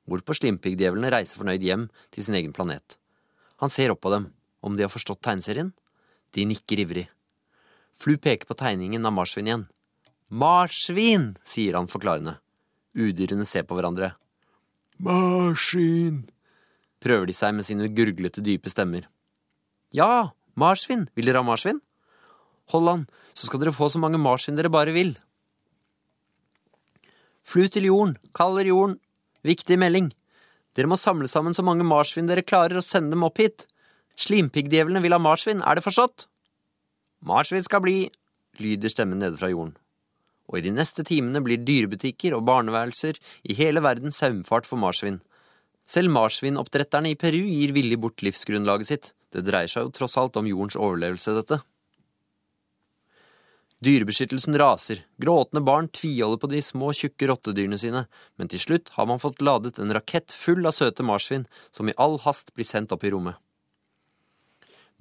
hvorpå 0.06 0.36
slimpiggdjevlene 0.38 1.10
reiser 1.10 1.40
fornøyd 1.40 1.64
hjem 1.66 1.88
til 2.14 2.26
sin 2.26 2.38
egen 2.38 2.54
planet. 2.54 2.98
Han 3.62 3.72
ser 3.72 3.90
opp 3.90 4.04
på 4.04 4.12
dem, 4.14 4.28
om 4.62 4.76
de 4.76 4.86
har 4.86 4.92
forstått 4.92 5.24
tegneserien. 5.24 5.72
De 6.34 6.46
nikker 6.46 6.84
ivrig. 6.84 7.08
Flu 7.98 8.16
peker 8.18 8.46
på 8.46 8.56
tegningen 8.58 9.06
av 9.06 9.14
marsvin 9.14 9.48
igjen. 9.48 9.66
Marsvin, 10.30 11.32
sier 11.46 11.78
han 11.78 11.90
forklarende. 11.90 12.36
Udyrene 12.94 13.46
ser 13.46 13.66
på 13.66 13.76
hverandre. 13.78 14.12
Marsvin, 15.02 16.24
prøver 17.02 17.30
de 17.30 17.36
seg 17.36 17.54
med 17.54 17.66
sine 17.66 17.90
gurglete, 17.90 18.42
dype 18.42 18.70
stemmer. 18.70 19.08
Ja, 19.94 20.34
marsvin, 20.56 21.08
vil 21.14 21.28
dere 21.28 21.42
ha 21.42 21.46
marsvin? 21.46 21.80
An, 22.74 23.06
så 23.34 23.46
skal 23.46 23.60
dere 23.60 23.74
få 23.76 23.90
så 23.92 24.00
mange 24.00 24.18
marsvin 24.18 24.56
dere 24.56 24.72
bare 24.72 24.94
vil. 24.94 25.14
Flu 27.44 27.68
til 27.68 27.90
jorden, 27.90 28.16
kaller 28.32 28.64
jorden. 28.64 28.98
Viktig 29.44 29.76
melding. 29.76 30.08
Dere 30.74 30.88
må 30.88 30.96
samle 30.96 31.28
sammen 31.28 31.54
så 31.54 31.62
mange 31.62 31.84
marsvin 31.84 32.26
dere 32.26 32.42
klarer 32.42 32.80
og 32.80 32.86
sende 32.86 33.12
dem 33.12 33.26
opp 33.26 33.38
hit. 33.38 33.66
Slimpiggdjevlene 34.16 35.02
vil 35.04 35.12
ha 35.12 35.20
marsvin, 35.20 35.60
er 35.60 35.76
det 35.76 35.84
forstått? 35.84 36.26
Marsvin 37.24 37.64
skal 37.64 37.82
bli, 37.84 37.98
lyder 38.60 38.92
stemmen 38.92 39.20
nede 39.20 39.38
fra 39.40 39.50
jorden. 39.52 39.74
Og 40.48 40.58
i 40.58 40.64
de 40.66 40.72
neste 40.74 41.04
timene 41.06 41.40
blir 41.44 41.62
dyrebutikker 41.64 42.34
og 42.36 42.44
barneværelser 42.48 43.20
i 43.48 43.56
hele 43.56 43.82
verden 43.84 44.12
saumfart 44.12 44.68
for 44.68 44.80
marsvin. 44.80 45.20
Selv 45.88 46.12
marsvinoppdretterne 46.12 47.12
i 47.12 47.18
Peru 47.20 47.42
gir 47.44 47.72
villig 47.76 47.98
bort 48.00 48.24
livsgrunnlaget 48.24 48.88
sitt. 48.88 49.12
Det 49.34 49.42
dreier 49.42 49.70
seg 49.70 49.88
jo 49.88 49.94
tross 49.94 50.14
alt 50.20 50.36
om 50.38 50.46
jordens 50.46 50.78
overlevelse, 50.78 51.34
dette. 51.34 51.60
Dyrebeskyttelsen 53.84 54.56
raser, 54.56 55.02
gråtende 55.20 55.60
barn 55.66 55.90
tviholder 55.92 56.40
på 56.40 56.48
de 56.52 56.60
små, 56.64 56.92
tjukke 56.96 57.26
rottedyrene 57.28 57.76
sine, 57.80 58.04
men 58.38 58.48
til 58.48 58.62
slutt 58.62 58.92
har 58.94 59.08
man 59.10 59.20
fått 59.20 59.42
ladet 59.44 59.80
en 59.82 59.92
rakett 59.92 60.32
full 60.32 60.64
av 60.64 60.76
søte 60.76 61.04
marsvin, 61.04 61.44
som 61.74 61.90
i 61.90 61.96
all 62.00 62.16
hast 62.24 62.54
blir 62.54 62.68
sendt 62.68 62.94
opp 62.94 63.04
i 63.04 63.12
rommet. 63.12 63.36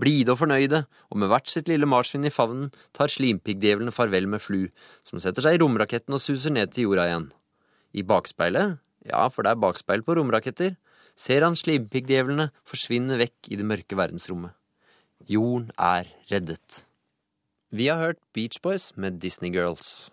Blide 0.02 0.34
og 0.34 0.41
fornøyde, 0.41 0.82
og 1.13 1.22
med 1.22 1.30
hvert 1.32 1.52
sitt 1.54 1.69
lille 1.69 1.88
marsvin 1.88 2.26
i 2.28 2.34
favnen, 2.34 2.74
tar 2.98 3.13
slimpiggdjevlene 3.13 3.93
farvel 3.93 4.28
med 4.28 4.41
Flu, 4.41 4.65
som 5.08 5.22
setter 5.22 5.46
seg 5.46 5.56
i 5.56 5.62
romraketten 5.62 6.17
og 6.17 6.24
suser 6.24 6.52
ned 6.52 6.74
til 6.74 6.89
jorda 6.89 7.06
igjen. 7.08 7.30
I 7.93 8.04
bakspeilet, 8.10 8.82
ja, 9.08 9.28
for 9.30 9.46
det 9.46 9.54
er 9.54 9.62
bakspeil 9.63 10.04
på 10.04 10.17
romraketter, 10.17 10.74
ser 11.15 11.45
han 11.45 11.58
slimpiggdjevlene 11.58 12.49
forsvinne 12.67 13.19
vekk 13.21 13.52
i 13.52 13.60
det 13.60 13.67
mørke 13.67 13.97
verdensrommet. 13.99 14.56
Jorden 15.30 15.69
er 15.80 16.10
reddet. 16.32 16.84
Vi 17.73 17.88
har 17.88 18.02
hørt 18.02 18.19
Beach 18.36 18.60
Boys 18.62 18.91
med 18.97 19.21
Disney 19.23 19.54
Girls. 19.54 20.12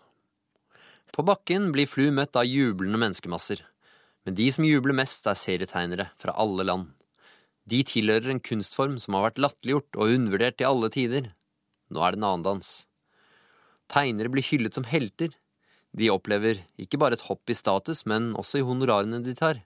På 1.10 1.24
bakken 1.26 1.72
blir 1.74 1.90
Flu 1.90 2.12
møtt 2.14 2.38
av 2.38 2.46
jublende 2.46 3.00
menneskemasser. 3.00 3.64
Men 4.24 4.36
de 4.38 4.46
som 4.52 4.64
jubler 4.64 4.94
mest, 4.96 5.26
er 5.26 5.38
serietegnere 5.38 6.10
fra 6.20 6.36
alle 6.38 6.64
land. 6.64 6.92
De 7.66 7.82
tilhører 7.86 8.30
en 8.32 8.42
kunstform 8.42 8.98
som 9.02 9.16
har 9.16 9.28
vært 9.28 9.40
latterliggjort 9.42 9.98
og 9.98 10.14
undervurdert 10.14 10.62
i 10.62 10.68
alle 10.68 10.90
tider. 10.94 11.30
Nå 11.90 12.02
er 12.04 12.14
det 12.14 12.20
en 12.20 12.28
annen 12.28 12.46
dans. 12.46 12.70
Tegnere 13.90 14.30
blir 14.30 14.46
hyllet 14.46 14.76
som 14.76 14.86
helter. 14.86 15.34
De 15.96 16.10
opplever 16.12 16.62
ikke 16.78 17.00
bare 17.02 17.18
et 17.18 17.26
hopp 17.26 17.50
i 17.50 17.58
status, 17.58 18.04
men 18.06 18.30
også 18.38 18.60
i 18.60 18.66
honorarene 18.66 19.22
de 19.24 19.34
tar. 19.34 19.64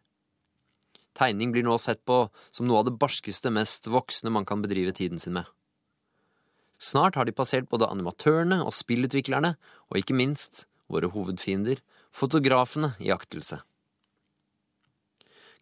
Tegning 1.14 1.52
blir 1.54 1.66
nå 1.66 1.76
sett 1.78 2.02
på 2.06 2.24
som 2.50 2.66
noe 2.66 2.82
av 2.82 2.88
det 2.88 2.96
barskeste, 2.98 3.52
mest 3.54 3.86
voksne 3.86 4.32
man 4.34 4.46
kan 4.48 4.62
bedrive 4.64 4.94
tiden 4.96 5.22
sin 5.22 5.36
med. 5.38 5.46
Snart 6.82 7.14
har 7.14 7.24
de 7.24 7.32
passert 7.32 7.68
både 7.70 7.86
animatørene 7.86 8.58
og 8.64 8.74
spillutviklerne, 8.74 9.54
og 9.90 10.00
ikke 10.00 10.16
minst 10.18 10.66
våre 10.90 11.08
hovedfiender, 11.08 11.78
fotografene, 12.14 12.92
i 13.00 13.12
aktelse. 13.14 13.60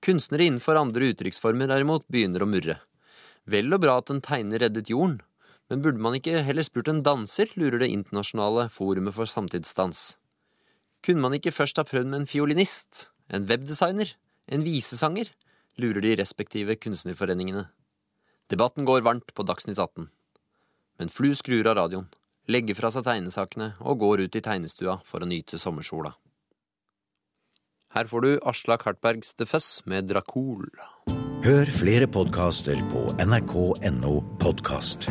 Kunstnere 0.02 0.48
innenfor 0.48 0.80
andre 0.80 1.12
uttrykksformer 1.12 1.70
derimot 1.70 2.08
begynner 2.10 2.42
å 2.42 2.48
murre. 2.48 2.80
Vel 3.46 3.70
og 3.74 3.84
bra 3.84 3.98
at 4.00 4.10
en 4.10 4.22
tegner 4.24 4.64
reddet 4.64 4.90
jorden, 4.90 5.20
men 5.70 5.84
burde 5.84 6.02
man 6.02 6.16
ikke 6.18 6.42
heller 6.44 6.66
spurt 6.66 6.90
en 6.90 7.04
danser, 7.06 7.52
lurer 7.54 7.78
det 7.80 7.92
internasjonale 7.92 8.66
forumet 8.72 9.14
for 9.16 9.30
samtidsdans. 9.30 10.16
Kunne 11.06 11.22
man 11.22 11.36
ikke 11.36 11.54
først 11.54 11.78
ha 11.78 11.86
prøvd 11.86 12.10
med 12.10 12.22
en 12.22 12.28
fiolinist, 12.30 13.08
en 13.32 13.46
webdesigner, 13.48 14.10
en 14.52 14.66
visesanger, 14.66 15.30
lurer 15.80 16.04
de 16.04 16.16
respektive 16.20 16.76
kunstnerforeningene. 16.76 17.66
Debatten 18.52 18.84
går 18.84 19.04
varmt 19.06 19.34
på 19.34 19.46
Dagsnytt 19.46 19.78
18. 19.78 20.08
Men 21.00 21.08
Flu 21.08 21.32
skrur 21.34 21.66
av 21.70 21.78
radioen, 21.78 22.08
legger 22.50 22.76
fra 22.76 22.90
seg 22.92 23.06
tegnesakene 23.06 23.72
og 23.80 24.02
går 24.02 24.26
ut 24.26 24.36
i 24.36 24.44
tegnestua 24.44 24.98
for 25.08 25.24
å 25.24 25.28
nyte 25.28 25.60
sommersola. 25.60 26.14
Her 27.92 28.08
får 28.08 28.24
du 28.24 28.30
Aslak 28.48 28.86
Hartbergs 28.88 29.34
The 29.36 29.46
Fuzz 29.48 29.82
med 29.84 30.08
Dracul. 30.08 30.68
Hør 31.44 31.72
flere 31.74 32.08
podkaster 32.08 32.78
på 32.92 33.10
nrk.no 33.20 34.14
podkast. 34.40 35.10